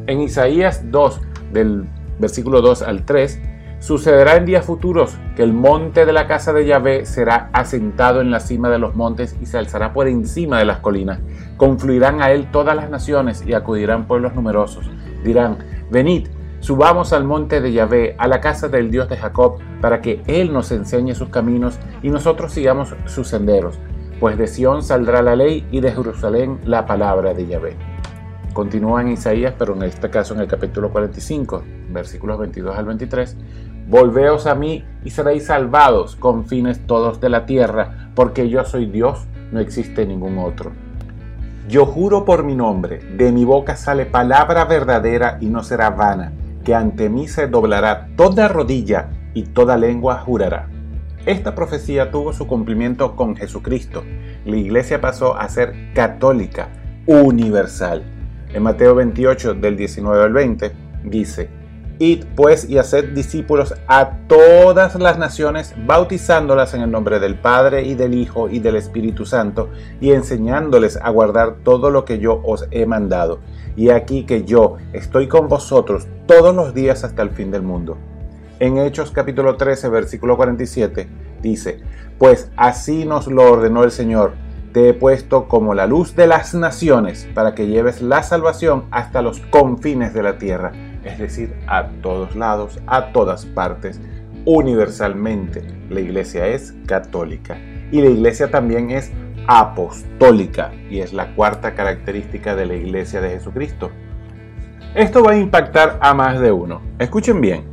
En 0.06 0.20
Isaías 0.20 0.90
2, 0.90 1.20
del 1.52 1.84
versículo 2.20 2.60
2 2.60 2.82
al 2.82 3.04
3, 3.04 3.40
sucederá 3.80 4.36
en 4.36 4.44
días 4.44 4.64
futuros 4.64 5.16
que 5.34 5.42
el 5.42 5.52
monte 5.52 6.04
de 6.06 6.12
la 6.12 6.26
casa 6.26 6.52
de 6.52 6.66
Yahvé 6.66 7.06
será 7.06 7.50
asentado 7.52 8.20
en 8.20 8.30
la 8.30 8.40
cima 8.40 8.68
de 8.68 8.78
los 8.78 8.94
montes 8.94 9.36
y 9.40 9.46
se 9.46 9.58
alzará 9.58 9.92
por 9.92 10.06
encima 10.06 10.58
de 10.58 10.66
las 10.66 10.78
colinas. 10.78 11.18
Confluirán 11.56 12.22
a 12.22 12.30
él 12.30 12.50
todas 12.50 12.76
las 12.76 12.90
naciones 12.90 13.42
y 13.46 13.54
acudirán 13.54 14.06
pueblos 14.06 14.34
numerosos. 14.34 14.90
Dirán, 15.24 15.58
venid, 15.90 16.28
Subamos 16.60 17.14
al 17.14 17.24
monte 17.24 17.62
de 17.62 17.72
Yahvé, 17.72 18.16
a 18.18 18.28
la 18.28 18.42
casa 18.42 18.68
del 18.68 18.90
Dios 18.90 19.08
de 19.08 19.16
Jacob, 19.16 19.60
para 19.80 20.02
que 20.02 20.22
Él 20.26 20.52
nos 20.52 20.70
enseñe 20.70 21.14
sus 21.14 21.30
caminos 21.30 21.78
y 22.02 22.10
nosotros 22.10 22.52
sigamos 22.52 22.94
sus 23.06 23.28
senderos. 23.28 23.78
Pues 24.20 24.36
de 24.36 24.46
Sión 24.46 24.82
saldrá 24.82 25.22
la 25.22 25.36
ley 25.36 25.66
y 25.70 25.80
de 25.80 25.90
Jerusalén 25.90 26.60
la 26.66 26.84
palabra 26.84 27.32
de 27.32 27.46
Yahvé. 27.46 27.76
Continúa 28.52 29.00
en 29.00 29.08
Isaías, 29.08 29.54
pero 29.58 29.74
en 29.74 29.84
este 29.84 30.10
caso 30.10 30.34
en 30.34 30.40
el 30.40 30.48
capítulo 30.48 30.90
45, 30.90 31.62
versículos 31.92 32.38
22 32.38 32.76
al 32.76 32.84
23. 32.86 33.36
Volveos 33.88 34.46
a 34.46 34.54
mí 34.54 34.84
y 35.04 35.10
seréis 35.10 35.46
salvados, 35.46 36.16
con 36.16 36.46
fines 36.46 36.86
todos 36.86 37.20
de 37.20 37.28
la 37.28 37.46
tierra, 37.46 38.10
porque 38.14 38.48
yo 38.48 38.64
soy 38.64 38.86
Dios, 38.86 39.26
no 39.52 39.60
existe 39.60 40.06
ningún 40.06 40.38
otro. 40.38 40.72
Yo 41.68 41.86
juro 41.86 42.24
por 42.24 42.44
mi 42.44 42.54
nombre, 42.54 42.98
de 42.98 43.32
mi 43.32 43.44
boca 43.44 43.76
sale 43.76 44.06
palabra 44.06 44.64
verdadera 44.64 45.38
y 45.40 45.46
no 45.46 45.62
será 45.62 45.90
vana 45.90 46.32
que 46.64 46.74
ante 46.74 47.08
mí 47.08 47.28
se 47.28 47.46
doblará 47.46 48.08
toda 48.16 48.48
rodilla 48.48 49.08
y 49.34 49.44
toda 49.44 49.76
lengua 49.76 50.18
jurará. 50.18 50.68
Esta 51.26 51.54
profecía 51.54 52.10
tuvo 52.10 52.32
su 52.32 52.46
cumplimiento 52.46 53.14
con 53.14 53.36
Jesucristo. 53.36 54.04
La 54.44 54.56
iglesia 54.56 55.00
pasó 55.00 55.36
a 55.36 55.48
ser 55.48 55.74
católica, 55.94 56.68
universal. 57.06 58.02
En 58.52 58.62
Mateo 58.62 58.94
28 58.94 59.54
del 59.54 59.76
19 59.76 60.24
al 60.24 60.32
20 60.32 60.72
dice, 61.04 61.50
Id 62.00 62.24
pues 62.34 62.66
y 62.66 62.78
haced 62.78 63.10
discípulos 63.10 63.74
a 63.86 64.12
todas 64.26 64.94
las 64.94 65.18
naciones, 65.18 65.74
bautizándolas 65.86 66.72
en 66.72 66.80
el 66.80 66.90
nombre 66.90 67.20
del 67.20 67.38
Padre 67.38 67.82
y 67.82 67.94
del 67.94 68.14
Hijo 68.14 68.48
y 68.48 68.58
del 68.58 68.76
Espíritu 68.76 69.26
Santo, 69.26 69.68
y 70.00 70.12
enseñándoles 70.12 70.96
a 70.96 71.10
guardar 71.10 71.56
todo 71.62 71.90
lo 71.90 72.06
que 72.06 72.18
yo 72.18 72.40
os 72.42 72.66
he 72.70 72.86
mandado. 72.86 73.40
Y 73.76 73.90
aquí 73.90 74.24
que 74.24 74.44
yo 74.44 74.78
estoy 74.94 75.28
con 75.28 75.48
vosotros 75.48 76.08
todos 76.24 76.56
los 76.56 76.72
días 76.72 77.04
hasta 77.04 77.20
el 77.20 77.32
fin 77.32 77.50
del 77.50 77.62
mundo. 77.62 77.98
En 78.60 78.78
Hechos 78.78 79.10
capítulo 79.10 79.56
13, 79.56 79.90
versículo 79.90 80.38
47, 80.38 81.06
dice, 81.42 81.80
Pues 82.16 82.50
así 82.56 83.04
nos 83.04 83.26
lo 83.26 83.42
ordenó 83.52 83.84
el 83.84 83.90
Señor, 83.90 84.32
te 84.72 84.88
he 84.88 84.94
puesto 84.94 85.48
como 85.48 85.74
la 85.74 85.86
luz 85.86 86.16
de 86.16 86.26
las 86.26 86.54
naciones, 86.54 87.28
para 87.34 87.54
que 87.54 87.66
lleves 87.66 88.00
la 88.00 88.22
salvación 88.22 88.84
hasta 88.90 89.20
los 89.20 89.40
confines 89.50 90.14
de 90.14 90.22
la 90.22 90.38
tierra 90.38 90.72
es 91.04 91.18
decir, 91.18 91.54
a 91.66 91.88
todos 92.02 92.36
lados, 92.36 92.78
a 92.86 93.12
todas 93.12 93.46
partes, 93.46 94.00
universalmente. 94.44 95.62
La 95.88 96.00
iglesia 96.00 96.46
es 96.48 96.74
católica 96.86 97.58
y 97.90 98.00
la 98.00 98.10
iglesia 98.10 98.50
también 98.50 98.90
es 98.90 99.12
apostólica 99.46 100.72
y 100.90 101.00
es 101.00 101.12
la 101.12 101.34
cuarta 101.34 101.74
característica 101.74 102.54
de 102.54 102.66
la 102.66 102.74
iglesia 102.74 103.20
de 103.20 103.30
Jesucristo. 103.30 103.90
Esto 104.94 105.22
va 105.22 105.32
a 105.32 105.38
impactar 105.38 105.98
a 106.00 106.14
más 106.14 106.40
de 106.40 106.52
uno. 106.52 106.82
Escuchen 106.98 107.40
bien, 107.40 107.64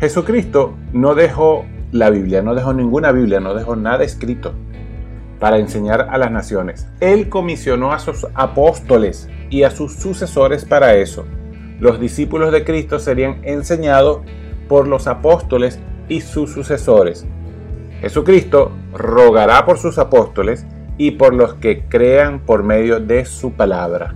Jesucristo 0.00 0.74
no 0.92 1.14
dejó 1.14 1.64
la 1.92 2.10
Biblia, 2.10 2.42
no 2.42 2.54
dejó 2.54 2.74
ninguna 2.74 3.12
Biblia, 3.12 3.40
no 3.40 3.54
dejó 3.54 3.76
nada 3.76 4.04
escrito 4.04 4.52
para 5.38 5.58
enseñar 5.58 6.08
a 6.10 6.18
las 6.18 6.30
naciones. 6.30 6.88
Él 7.00 7.28
comisionó 7.28 7.92
a 7.92 7.98
sus 7.98 8.26
apóstoles 8.34 9.28
y 9.48 9.62
a 9.62 9.70
sus 9.70 9.94
sucesores 9.94 10.64
para 10.64 10.94
eso 10.94 11.24
los 11.80 12.00
discípulos 12.00 12.52
de 12.52 12.64
Cristo 12.64 12.98
serían 12.98 13.40
enseñados 13.44 14.20
por 14.68 14.88
los 14.88 15.06
apóstoles 15.06 15.80
y 16.08 16.20
sus 16.20 16.52
sucesores. 16.52 17.26
Jesucristo 18.00 18.72
rogará 18.92 19.64
por 19.64 19.78
sus 19.78 19.98
apóstoles 19.98 20.66
y 20.98 21.12
por 21.12 21.34
los 21.34 21.54
que 21.54 21.84
crean 21.84 22.40
por 22.40 22.62
medio 22.62 23.00
de 23.00 23.24
su 23.24 23.52
palabra. 23.52 24.14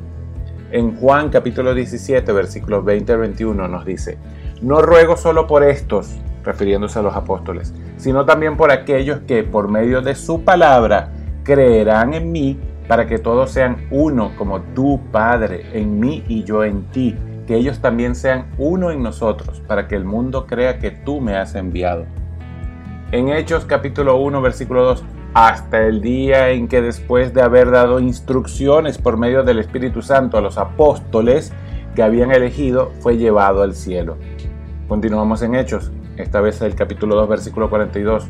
En 0.70 0.96
Juan 0.96 1.30
capítulo 1.30 1.74
17, 1.74 2.32
versículos 2.32 2.84
20 2.84 3.12
al 3.12 3.18
21 3.18 3.68
nos 3.68 3.84
dice, 3.84 4.18
no 4.62 4.80
ruego 4.80 5.16
solo 5.16 5.46
por 5.46 5.64
estos, 5.64 6.14
refiriéndose 6.44 6.98
a 6.98 7.02
los 7.02 7.16
apóstoles, 7.16 7.74
sino 7.96 8.24
también 8.24 8.56
por 8.56 8.70
aquellos 8.70 9.20
que 9.20 9.42
por 9.42 9.68
medio 9.68 10.00
de 10.00 10.14
su 10.14 10.42
palabra 10.42 11.12
creerán 11.42 12.14
en 12.14 12.30
mí, 12.30 12.58
para 12.86 13.06
que 13.06 13.18
todos 13.18 13.52
sean 13.52 13.86
uno 13.90 14.32
como 14.36 14.60
tú, 14.74 15.00
Padre, 15.12 15.66
en 15.72 16.00
mí 16.00 16.24
y 16.28 16.44
yo 16.44 16.64
en 16.64 16.84
ti, 16.90 17.16
que 17.50 17.56
ellos 17.56 17.80
también 17.80 18.14
sean 18.14 18.46
uno 18.58 18.92
en 18.92 19.02
nosotros, 19.02 19.60
para 19.66 19.88
que 19.88 19.96
el 19.96 20.04
mundo 20.04 20.46
crea 20.46 20.78
que 20.78 20.92
tú 20.92 21.20
me 21.20 21.34
has 21.34 21.56
enviado. 21.56 22.06
En 23.10 23.28
Hechos 23.28 23.64
capítulo 23.64 24.18
1, 24.18 24.40
versículo 24.40 24.84
2, 24.84 25.04
hasta 25.34 25.84
el 25.84 26.00
día 26.00 26.50
en 26.50 26.68
que 26.68 26.80
después 26.80 27.34
de 27.34 27.42
haber 27.42 27.72
dado 27.72 27.98
instrucciones 27.98 28.98
por 28.98 29.16
medio 29.16 29.42
del 29.42 29.58
Espíritu 29.58 30.00
Santo 30.00 30.38
a 30.38 30.40
los 30.40 30.58
apóstoles 30.58 31.52
que 31.96 32.04
habían 32.04 32.30
elegido, 32.30 32.92
fue 33.00 33.16
llevado 33.16 33.64
al 33.64 33.74
cielo. 33.74 34.16
Continuamos 34.86 35.42
en 35.42 35.56
Hechos, 35.56 35.90
esta 36.18 36.40
vez 36.40 36.62
el 36.62 36.76
capítulo 36.76 37.16
2, 37.16 37.28
versículo 37.28 37.68
42. 37.68 38.28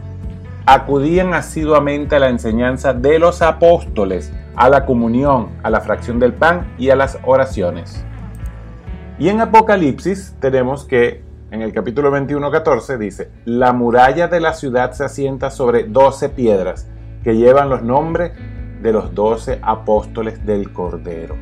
Acudían 0.64 1.34
asiduamente 1.34 2.16
a 2.16 2.20
la 2.20 2.30
enseñanza 2.30 2.94
de 2.94 3.18
los 3.18 3.42
apóstoles, 3.42 4.32
a 4.56 4.70
la 4.70 4.86
comunión, 4.86 5.50
a 5.62 5.68
la 5.68 5.82
fracción 5.82 6.18
del 6.18 6.32
pan 6.32 6.72
y 6.78 6.88
a 6.88 6.96
las 6.96 7.18
oraciones. 7.26 8.06
Y 9.20 9.28
en 9.28 9.40
Apocalipsis 9.40 10.34
tenemos 10.40 10.84
que 10.84 11.22
en 11.52 11.62
el 11.62 11.72
capítulo 11.72 12.10
21, 12.10 12.50
14 12.50 12.98
dice, 12.98 13.30
la 13.44 13.72
muralla 13.72 14.26
de 14.26 14.40
la 14.40 14.54
ciudad 14.54 14.92
se 14.92 15.04
asienta 15.04 15.50
sobre 15.50 15.84
doce 15.84 16.28
piedras 16.30 16.88
que 17.22 17.36
llevan 17.36 17.68
los 17.68 17.82
nombres 17.82 18.32
de 18.82 18.92
los 18.92 19.14
doce 19.14 19.60
apóstoles 19.62 20.44
del 20.44 20.72
Cordero. 20.72 21.36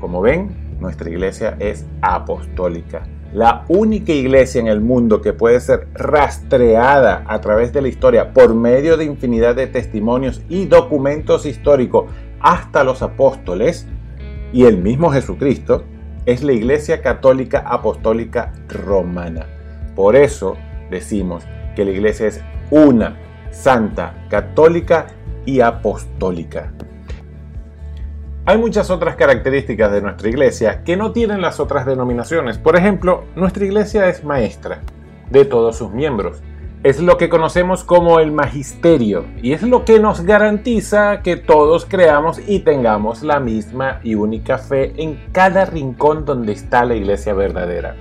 Como 0.00 0.20
ven, 0.20 0.78
nuestra 0.80 1.08
iglesia 1.08 1.56
es 1.60 1.86
apostólica 2.00 3.02
la 3.32 3.64
única 3.68 4.12
iglesia 4.12 4.60
en 4.60 4.66
el 4.66 4.80
mundo 4.80 5.20
que 5.20 5.32
puede 5.32 5.60
ser 5.60 5.86
rastreada 5.94 7.24
a 7.28 7.40
través 7.40 7.72
de 7.72 7.80
la 7.80 7.88
historia 7.88 8.32
por 8.32 8.54
medio 8.54 8.96
de 8.96 9.04
infinidad 9.04 9.54
de 9.54 9.68
testimonios 9.68 10.42
y 10.48 10.66
documentos 10.66 11.46
históricos 11.46 12.10
hasta 12.40 12.82
los 12.82 13.02
apóstoles 13.02 13.86
y 14.52 14.64
el 14.64 14.78
mismo 14.78 15.10
Jesucristo, 15.10 15.84
es 16.26 16.42
la 16.42 16.52
Iglesia 16.52 17.02
Católica 17.02 17.60
Apostólica 17.66 18.52
Romana. 18.68 19.46
Por 19.94 20.16
eso 20.16 20.56
decimos 20.90 21.44
que 21.74 21.84
la 21.84 21.90
iglesia 21.90 22.26
es 22.26 22.40
una, 22.70 23.16
santa, 23.50 24.26
católica 24.28 25.06
y 25.44 25.60
apostólica. 25.60 26.72
Hay 28.46 28.58
muchas 28.58 28.90
otras 28.90 29.16
características 29.16 29.92
de 29.92 30.02
nuestra 30.02 30.28
iglesia 30.28 30.82
que 30.82 30.96
no 30.96 31.12
tienen 31.12 31.40
las 31.40 31.60
otras 31.60 31.86
denominaciones. 31.86 32.58
Por 32.58 32.76
ejemplo, 32.76 33.24
nuestra 33.36 33.64
iglesia 33.64 34.08
es 34.08 34.24
maestra 34.24 34.80
de 35.30 35.44
todos 35.44 35.76
sus 35.76 35.92
miembros. 35.92 36.42
Es 36.82 36.98
lo 36.98 37.18
que 37.18 37.28
conocemos 37.28 37.84
como 37.84 38.20
el 38.20 38.32
magisterio 38.32 39.26
y 39.42 39.52
es 39.52 39.60
lo 39.62 39.84
que 39.84 40.00
nos 40.00 40.22
garantiza 40.22 41.20
que 41.20 41.36
todos 41.36 41.84
creamos 41.84 42.40
y 42.48 42.60
tengamos 42.60 43.22
la 43.22 43.38
misma 43.38 44.00
y 44.02 44.14
única 44.14 44.56
fe 44.56 44.94
en 44.96 45.20
cada 45.30 45.66
rincón 45.66 46.24
donde 46.24 46.52
está 46.52 46.86
la 46.86 46.94
iglesia 46.94 47.34
verdadera. 47.34 47.96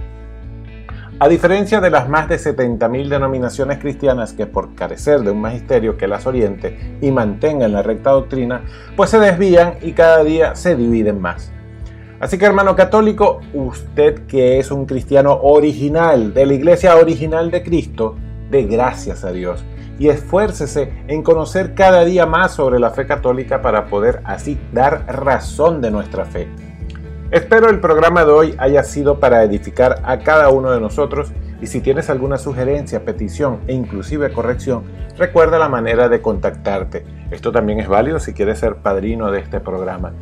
A 1.19 1.27
diferencia 1.27 1.81
de 1.81 1.89
las 1.89 2.07
más 2.07 2.29
de 2.29 2.37
70.000 2.37 3.09
denominaciones 3.09 3.79
cristianas 3.79 4.31
que 4.31 4.45
por 4.45 4.73
carecer 4.75 5.19
de 5.23 5.31
un 5.31 5.41
magisterio 5.41 5.97
que 5.97 6.07
las 6.07 6.25
oriente 6.25 6.97
y 7.01 7.11
mantenga 7.11 7.65
en 7.65 7.73
la 7.73 7.83
recta 7.83 8.11
doctrina, 8.11 8.61
pues 8.95 9.09
se 9.09 9.19
desvían 9.19 9.73
y 9.81 9.91
cada 9.91 10.23
día 10.23 10.55
se 10.55 10.77
dividen 10.77 11.19
más. 11.19 11.51
Así 12.21 12.37
que 12.37 12.45
hermano 12.45 12.77
católico, 12.77 13.41
usted 13.53 14.25
que 14.25 14.57
es 14.57 14.71
un 14.71 14.85
cristiano 14.85 15.37
original, 15.41 16.33
de 16.33 16.45
la 16.45 16.53
iglesia 16.53 16.95
original 16.95 17.51
de 17.51 17.61
Cristo, 17.61 18.15
dé 18.49 18.63
gracias 18.63 19.23
a 19.23 19.31
Dios 19.31 19.63
y 19.99 20.07
esfuércese 20.07 20.93
en 21.07 21.23
conocer 21.23 21.75
cada 21.75 22.05
día 22.05 22.25
más 22.25 22.53
sobre 22.53 22.79
la 22.79 22.91
fe 22.91 23.05
católica 23.05 23.61
para 23.61 23.87
poder 23.87 24.21
así 24.23 24.57
dar 24.71 25.05
razón 25.07 25.81
de 25.81 25.91
nuestra 25.91 26.25
fe. 26.25 26.47
Espero 27.31 27.69
el 27.69 27.79
programa 27.79 28.25
de 28.25 28.31
hoy 28.31 28.55
haya 28.57 28.83
sido 28.83 29.19
para 29.19 29.43
edificar 29.43 30.01
a 30.03 30.19
cada 30.19 30.49
uno 30.49 30.71
de 30.71 30.79
nosotros 30.79 31.31
y 31.61 31.67
si 31.67 31.81
tienes 31.81 32.09
alguna 32.09 32.37
sugerencia, 32.37 33.03
petición 33.03 33.59
e 33.67 33.73
inclusive 33.73 34.31
corrección, 34.31 34.83
recuerda 35.17 35.59
la 35.59 35.69
manera 35.69 36.07
de 36.07 36.21
contactarte. 36.21 37.05
Esto 37.29 37.51
también 37.51 37.79
es 37.79 37.87
válido 37.87 38.19
si 38.19 38.33
quieres 38.33 38.59
ser 38.59 38.77
padrino 38.77 39.29
de 39.31 39.41
este 39.41 39.59
programa. 39.59 40.13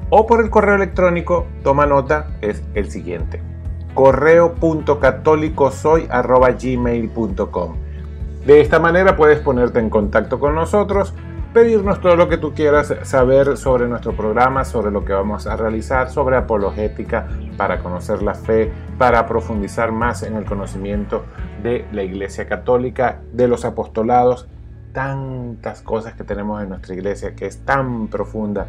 O 0.09 0.25
por 0.25 0.41
el 0.41 0.49
correo 0.49 0.75
electrónico, 0.75 1.45
toma 1.61 1.85
nota, 1.85 2.27
es 2.41 2.63
el 2.73 2.89
siguiente. 2.89 3.41
gmail.com 6.61 7.75
De 8.45 8.61
esta 8.61 8.79
manera 8.79 9.17
puedes 9.17 9.41
ponerte 9.41 9.79
en 9.79 9.89
contacto 9.89 10.39
con 10.39 10.55
nosotros 10.55 11.13
pedirnos 11.53 11.99
todo 11.99 12.15
lo 12.15 12.29
que 12.29 12.37
tú 12.37 12.53
quieras 12.53 12.93
saber 13.03 13.57
sobre 13.57 13.87
nuestro 13.87 14.13
programa, 14.13 14.63
sobre 14.63 14.89
lo 14.91 15.03
que 15.03 15.11
vamos 15.11 15.47
a 15.47 15.57
realizar, 15.57 16.09
sobre 16.09 16.37
apologética, 16.37 17.27
para 17.57 17.79
conocer 17.79 18.23
la 18.23 18.33
fe, 18.33 18.71
para 18.97 19.25
profundizar 19.27 19.91
más 19.91 20.23
en 20.23 20.35
el 20.37 20.45
conocimiento 20.45 21.25
de 21.61 21.85
la 21.91 22.03
Iglesia 22.03 22.47
Católica, 22.47 23.19
de 23.33 23.49
los 23.49 23.65
apostolados, 23.65 24.47
tantas 24.93 25.81
cosas 25.81 26.13
que 26.13 26.23
tenemos 26.23 26.61
en 26.61 26.69
nuestra 26.69 26.93
iglesia 26.93 27.35
que 27.35 27.45
es 27.45 27.59
tan 27.59 28.07
profunda. 28.07 28.67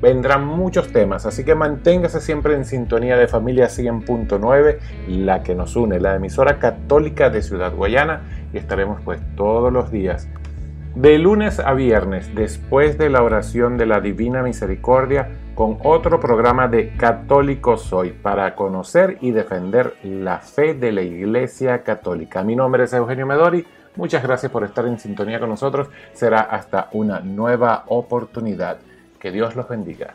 Vendrán 0.00 0.44
muchos 0.44 0.92
temas, 0.92 1.26
así 1.26 1.44
que 1.44 1.54
manténgase 1.54 2.20
siempre 2.20 2.54
en 2.54 2.64
sintonía 2.64 3.16
de 3.16 3.26
Familia 3.26 3.66
100.9, 3.66 4.78
la 5.08 5.42
que 5.42 5.54
nos 5.54 5.76
une, 5.76 5.98
la 5.98 6.16
emisora 6.16 6.58
católica 6.58 7.30
de 7.30 7.42
Ciudad 7.42 7.74
Guayana, 7.74 8.22
y 8.52 8.58
estaremos 8.58 9.00
pues 9.02 9.20
todos 9.36 9.72
los 9.72 9.90
días 9.90 10.28
de 10.94 11.18
lunes 11.18 11.58
a 11.58 11.74
viernes, 11.74 12.34
después 12.34 12.98
de 12.98 13.10
la 13.10 13.22
oración 13.22 13.76
de 13.76 13.86
la 13.86 14.00
Divina 14.00 14.42
Misericordia, 14.42 15.28
con 15.54 15.78
otro 15.82 16.20
programa 16.20 16.68
de 16.68 16.96
Católico 16.96 17.76
Soy, 17.76 18.10
para 18.10 18.54
conocer 18.54 19.18
y 19.20 19.32
defender 19.32 19.94
la 20.04 20.38
fe 20.38 20.74
de 20.74 20.92
la 20.92 21.02
Iglesia 21.02 21.82
Católica. 21.82 22.44
Mi 22.44 22.54
nombre 22.54 22.84
es 22.84 22.92
Eugenio 22.92 23.26
Medori, 23.26 23.66
muchas 23.96 24.22
gracias 24.22 24.52
por 24.52 24.64
estar 24.64 24.86
en 24.86 24.98
sintonía 24.98 25.40
con 25.40 25.48
nosotros, 25.48 25.88
será 26.12 26.40
hasta 26.42 26.88
una 26.92 27.20
nueva 27.20 27.84
oportunidad. 27.88 28.78
Que 29.18 29.32
Dios 29.32 29.56
los 29.56 29.68
bendiga. 29.68 30.14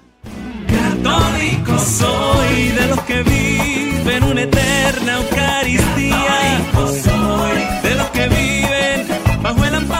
Católico 0.67 1.77
soy 1.77 2.69
de 2.69 2.87
los 2.87 3.01
que 3.01 3.23
viven 3.23 4.23
una 4.23 4.43
eterna 4.43 5.17
Eucaristía. 5.17 6.61
soy 6.85 7.89
de 7.89 7.95
los 7.95 8.07
que 8.11 8.27
viven 8.27 9.07
bajo 9.41 9.65
el 9.65 9.75
amparo 9.75 9.98